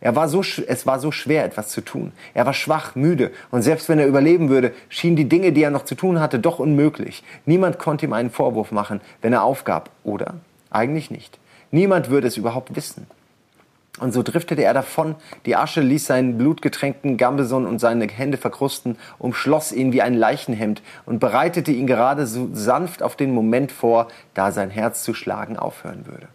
Er 0.00 0.16
war 0.16 0.28
so, 0.28 0.40
es 0.40 0.87
war 0.87 0.98
so 1.00 1.11
schwer, 1.11 1.44
etwas 1.44 1.68
zu 1.68 1.80
tun. 1.80 2.12
Er 2.35 2.46
war 2.46 2.54
schwach, 2.54 2.94
müde 2.94 3.30
und 3.50 3.62
selbst 3.62 3.88
wenn 3.88 3.98
er 3.98 4.06
überleben 4.06 4.48
würde, 4.48 4.72
schienen 4.88 5.16
die 5.16 5.28
Dinge, 5.28 5.52
die 5.52 5.62
er 5.62 5.70
noch 5.70 5.85
zu 5.85 5.94
tun 5.94 6.20
hatte, 6.20 6.38
doch 6.38 6.59
unmöglich. 6.59 7.22
Niemand 7.44 7.78
konnte 7.78 8.06
ihm 8.06 8.12
einen 8.12 8.30
Vorwurf 8.30 8.72
machen, 8.72 9.00
wenn 9.22 9.32
er 9.32 9.42
aufgab, 9.42 9.90
oder? 10.04 10.35
Eigentlich 10.70 11.11
nicht. 11.11 11.38
Niemand 11.70 12.11
würde 12.11 12.28
es 12.28 12.37
überhaupt 12.37 12.76
wissen. 12.76 13.06
Und 13.98 14.12
so 14.12 14.22
driftete 14.22 14.62
er 14.62 14.74
davon. 14.74 15.14
Die 15.46 15.56
Asche 15.56 15.80
ließ 15.80 16.06
seinen 16.06 16.37
blutgetränkten 16.37 17.16
Gambeson 17.16 17.66
und 17.66 17.78
seine 17.78 18.06
Hände 18.06 18.37
verkrusten, 18.37 18.98
umschloss 19.18 19.72
ihn 19.72 19.92
wie 19.92 20.02
ein 20.02 20.14
Leichenhemd 20.14 20.82
und 21.06 21.18
bereitete 21.18 21.72
ihn 21.72 21.87
gerade 21.87 22.26
so 22.26 22.50
sanft 22.52 23.02
auf 23.02 23.16
den 23.16 23.32
Moment 23.32 23.72
vor, 23.72 24.09
da 24.35 24.52
sein 24.52 24.68
Herz 24.68 25.02
zu 25.02 25.14
schlagen 25.14 25.56
aufhören 25.56 26.06
würde. 26.06 26.28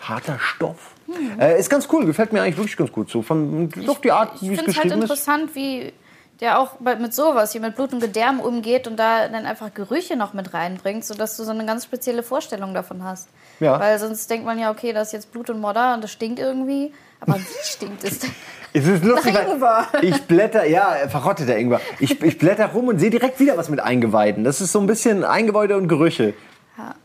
Harter 0.00 0.38
Stoff. 0.38 0.91
Äh, 1.38 1.58
ist 1.58 1.70
ganz 1.70 1.88
cool, 1.92 2.06
gefällt 2.06 2.32
mir 2.32 2.42
eigentlich 2.42 2.56
wirklich 2.56 2.76
ganz 2.76 2.92
gut. 2.92 3.10
So 3.10 3.22
von 3.22 3.68
doch 3.86 4.00
die 4.00 4.12
Art, 4.12 4.32
ich 4.36 4.42
wie 4.42 4.52
es 4.52 4.58
finde 4.58 4.70
es 4.70 4.76
halt 4.76 4.84
geschrieben 4.84 5.02
ist. 5.02 5.10
interessant, 5.10 5.54
wie 5.54 5.92
der 6.40 6.58
auch 6.58 6.80
mit 6.80 7.14
sowas, 7.14 7.52
hier 7.52 7.60
mit 7.60 7.76
Blut 7.76 7.92
und 7.92 8.00
Gedärm 8.00 8.40
umgeht 8.40 8.88
und 8.88 8.96
da 8.96 9.28
dann 9.28 9.46
einfach 9.46 9.72
Gerüche 9.72 10.16
noch 10.16 10.32
mit 10.32 10.52
reinbringt, 10.52 11.04
sodass 11.04 11.36
du 11.36 11.44
so 11.44 11.52
eine 11.52 11.64
ganz 11.64 11.84
spezielle 11.84 12.24
Vorstellung 12.24 12.74
davon 12.74 13.04
hast. 13.04 13.28
Ja. 13.60 13.78
Weil 13.78 13.98
sonst 14.00 14.28
denkt 14.28 14.44
man 14.44 14.58
ja, 14.58 14.72
okay, 14.72 14.92
das 14.92 15.08
ist 15.08 15.12
jetzt 15.12 15.32
Blut 15.32 15.50
und 15.50 15.60
Modder 15.60 15.94
und 15.94 16.02
das 16.02 16.10
stinkt 16.10 16.40
irgendwie. 16.40 16.92
Aber 17.20 17.36
wie 17.36 17.44
stinkt 17.62 18.04
es 18.04 18.18
denn? 18.20 18.30
Es 18.74 18.86
ist 18.86 19.04
lustig, 19.04 19.34
Ingwer. 19.38 19.86
ich 20.00 20.22
blätter, 20.22 20.64
ja, 20.66 20.96
verrotteter 21.06 21.58
Ingwer. 21.58 21.82
Ich, 22.00 22.22
ich 22.22 22.38
blätter 22.38 22.68
rum 22.68 22.88
und 22.88 23.00
sehe 23.00 23.10
direkt 23.10 23.38
wieder 23.38 23.58
was 23.58 23.68
mit 23.68 23.80
Eingeweiden. 23.80 24.44
Das 24.44 24.62
ist 24.62 24.72
so 24.72 24.80
ein 24.80 24.86
bisschen 24.86 25.24
Eingeweide 25.24 25.76
und 25.76 25.88
Gerüche. 25.88 26.32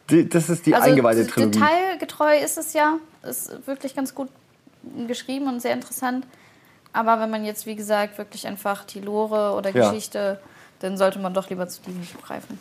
Die, 0.10 0.30
das 0.30 0.50
ist 0.50 0.66
die 0.66 0.74
Also 0.74 0.90
Eingeweide-Trilogie. 0.90 1.60
detailgetreu 1.60 2.38
ist 2.38 2.58
es 2.58 2.72
ja. 2.72 2.96
Ist 3.28 3.68
wirklich 3.68 3.96
ganz 3.96 4.16
gut 4.16 4.30
geschrieben 5.08 5.48
und 5.48 5.62
sehr 5.62 5.74
interessant. 5.74 6.26
Aber 6.94 7.20
wenn 7.20 7.30
man 7.30 7.46
jetzt, 7.46 7.66
wie 7.66 7.76
gesagt, 7.76 8.18
wirklich 8.18 8.48
einfach 8.48 8.84
die 8.86 9.02
Lore 9.02 9.56
oder 9.56 9.70
Ja. 9.72 9.90
Geschichte, 9.90 10.40
dann 10.80 10.98
sollte 10.98 11.20
man 11.20 11.34
doch 11.34 11.50
lieber 11.50 11.68
zu 11.68 11.82
diesem 11.82 12.02
greifen. 12.26 12.60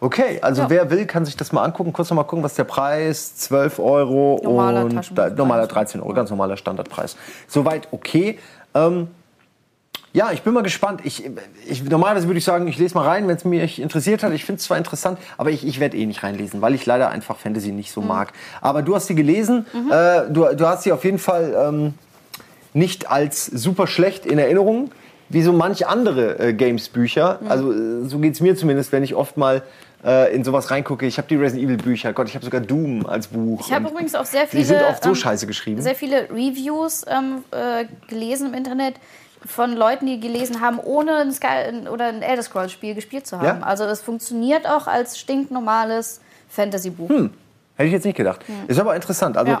Okay, 0.00 0.38
also 0.42 0.62
Ja. 0.62 0.70
wer 0.70 0.90
will, 0.90 1.06
kann 1.06 1.24
sich 1.24 1.36
das 1.36 1.52
mal 1.52 1.64
angucken. 1.64 1.92
Kurz 1.92 2.10
noch 2.10 2.16
mal 2.16 2.24
gucken, 2.24 2.44
was 2.44 2.54
der 2.54 2.64
Preis 2.64 3.36
12 3.36 3.78
Euro 3.78 4.40
Normaler 4.42 4.84
und 4.84 5.18
da, 5.18 5.30
normaler 5.30 5.66
13 5.66 6.00
Euro, 6.00 6.12
ganz 6.12 6.30
normaler 6.30 6.56
Standardpreis. 6.56 7.16
Soweit 7.48 7.88
okay. 7.90 8.38
Ähm, 8.74 9.08
ja, 10.14 10.30
ich 10.32 10.42
bin 10.42 10.54
mal 10.54 10.62
gespannt. 10.62 11.00
Ich, 11.04 11.28
ich, 11.66 11.82
normalerweise 11.84 12.26
würde 12.28 12.38
ich 12.38 12.44
sagen, 12.44 12.66
ich 12.68 12.78
lese 12.78 12.94
mal 12.94 13.04
rein, 13.06 13.26
wenn 13.28 13.36
es 13.36 13.44
mich 13.44 13.82
interessiert 13.82 14.22
hat. 14.22 14.32
Ich 14.32 14.44
finde 14.44 14.60
es 14.60 14.64
zwar 14.64 14.78
interessant, 14.78 15.18
aber 15.36 15.50
ich, 15.50 15.66
ich 15.66 15.80
werde 15.80 15.96
eh 15.96 16.06
nicht 16.06 16.22
reinlesen, 16.22 16.62
weil 16.62 16.74
ich 16.74 16.86
leider 16.86 17.10
einfach 17.10 17.36
Fantasy 17.36 17.72
nicht 17.72 17.90
Mhm. 17.90 18.00
so 18.00 18.00
mag. 18.00 18.32
Aber 18.60 18.80
du 18.82 18.94
hast 18.94 19.08
sie 19.08 19.14
gelesen. 19.16 19.66
Äh, 19.90 20.22
du, 20.30 20.46
du 20.54 20.66
hast 20.66 20.84
sie 20.84 20.92
auf 20.92 21.04
jeden 21.04 21.18
Fall 21.18 21.54
ähm, 21.58 21.94
nicht 22.72 23.10
als 23.10 23.44
super 23.46 23.86
schlecht 23.86 24.24
in 24.24 24.38
Erinnerung, 24.38 24.90
wie 25.30 25.42
so 25.42 25.52
manch 25.52 25.86
andere 25.86 26.38
äh, 26.38 26.52
Games-Bücher. 26.52 27.40
Mhm. 27.42 27.50
Also 27.50 27.72
äh, 27.72 28.04
so 28.08 28.18
geht 28.20 28.34
es 28.34 28.40
mir 28.40 28.54
zumindest, 28.56 28.92
wenn 28.92 29.02
ich 29.02 29.14
oft 29.16 29.36
mal 29.36 29.62
äh, 30.04 30.32
in 30.34 30.44
sowas 30.44 30.70
reingucke. 30.70 31.06
Ich 31.06 31.18
habe 31.18 31.26
die 31.28 31.34
Resident 31.36 31.64
Evil-Bücher, 31.66 32.12
Gott, 32.12 32.28
ich 32.28 32.34
habe 32.36 32.44
sogar 32.44 32.60
Doom 32.60 33.04
als 33.06 33.26
Buch. 33.26 33.62
Ich 33.66 33.72
habe 33.72 33.88
übrigens 33.88 34.14
auch 34.14 34.26
sehr 34.26 34.46
viele, 34.46 34.62
Die 34.62 34.68
sind 34.68 34.82
oft 34.82 35.02
so 35.02 35.08
ähm, 35.10 35.14
scheiße 35.16 35.46
geschrieben. 35.48 35.80
sehr 35.82 35.94
viele 35.96 36.28
Reviews 36.30 37.04
ähm, 37.08 37.42
äh, 37.50 37.86
gelesen 38.08 38.48
im 38.48 38.54
Internet 38.54 38.94
von 39.46 39.74
Leuten, 39.74 40.06
die 40.06 40.20
gelesen 40.20 40.60
haben, 40.60 40.78
ohne 40.78 41.16
ein 41.16 41.32
Sky 41.32 41.88
oder 41.92 42.06
ein 42.06 42.22
Elder 42.22 42.42
Scrolls 42.42 42.72
Spiel 42.72 42.94
gespielt 42.94 43.26
zu 43.26 43.38
haben. 43.38 43.60
Ja? 43.60 43.66
Also 43.66 43.84
es 43.84 44.00
funktioniert 44.00 44.66
auch 44.68 44.86
als 44.86 45.18
stinknormales 45.18 46.20
Fantasy-Buch. 46.48 47.10
Hätte 47.10 47.86
ich 47.86 47.92
jetzt 47.92 48.04
nicht 48.04 48.16
gedacht. 48.16 48.40
Ist 48.68 48.78
aber 48.80 48.94
interessant. 48.94 49.36
Also 49.36 49.52
Ja. 49.52 49.60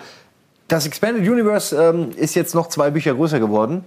das 0.68 0.86
Expanded 0.86 1.28
Universe 1.28 1.76
ähm, 1.76 2.10
ist 2.16 2.34
jetzt 2.34 2.54
noch 2.54 2.68
zwei 2.68 2.90
Bücher 2.90 3.14
größer 3.14 3.40
geworden. 3.40 3.84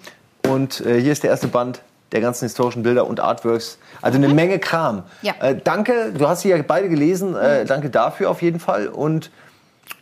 Und 0.48 0.82
äh, 0.86 1.00
hier 1.02 1.12
ist 1.12 1.24
der 1.24 1.32
erste 1.32 1.48
Band 1.48 1.82
der 2.12 2.22
ganzen 2.22 2.46
historischen 2.46 2.84
Bilder 2.84 3.06
und 3.08 3.20
Artworks. 3.20 3.78
Also 4.02 4.18
eine 4.18 4.30
Menge 4.30 4.60
Kram. 4.60 4.98
Mhm. 4.98 5.04
Ja. 5.24 5.34
Mhm. 5.34 5.46
Äh, 5.46 5.56
danke, 5.64 6.14
du 6.18 6.28
hast 6.28 6.42
sie 6.42 6.50
ja 6.50 6.62
beide 6.62 6.90
gelesen. 6.90 7.36
Äh, 7.36 7.66
danke 7.66 7.90
dafür 7.90 8.30
auf 8.30 8.42
jeden 8.42 8.60
Fall. 8.60 8.88
Und 8.88 9.30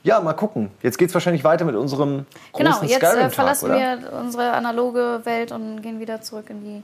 ja, 0.03 0.19
mal 0.21 0.33
gucken. 0.33 0.69
Jetzt 0.83 0.97
geht 0.97 1.09
es 1.09 1.13
wahrscheinlich 1.13 1.43
weiter 1.43 1.65
mit 1.65 1.75
unserem 1.75 2.25
großen 2.51 2.81
Genau, 2.81 2.83
jetzt 2.83 3.03
äh, 3.03 3.29
verlassen 3.29 3.71
wir 3.71 4.13
unsere 4.19 4.51
analoge 4.53 5.21
Welt 5.23 5.51
und 5.51 5.81
gehen 5.81 5.99
wieder 5.99 6.21
zurück 6.21 6.49
in 6.49 6.63
die 6.63 6.83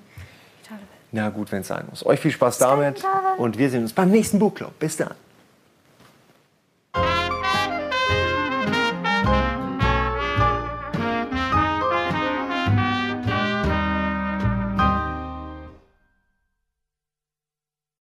digitale 0.58 0.80
Welt. 0.80 1.02
Na 1.12 1.30
gut, 1.30 1.52
wenn 1.52 1.62
es 1.62 1.68
sein 1.68 1.86
muss. 1.90 2.06
Euch 2.06 2.20
viel 2.20 2.32
Spaß 2.32 2.58
damit. 2.58 3.04
Und 3.38 3.58
wir 3.58 3.70
sehen 3.70 3.84
uns 3.84 3.94
beim 3.94 4.10
nächsten 4.10 4.40
Buchclub. 4.40 4.78
Bis 4.80 4.98
dann. 4.98 5.14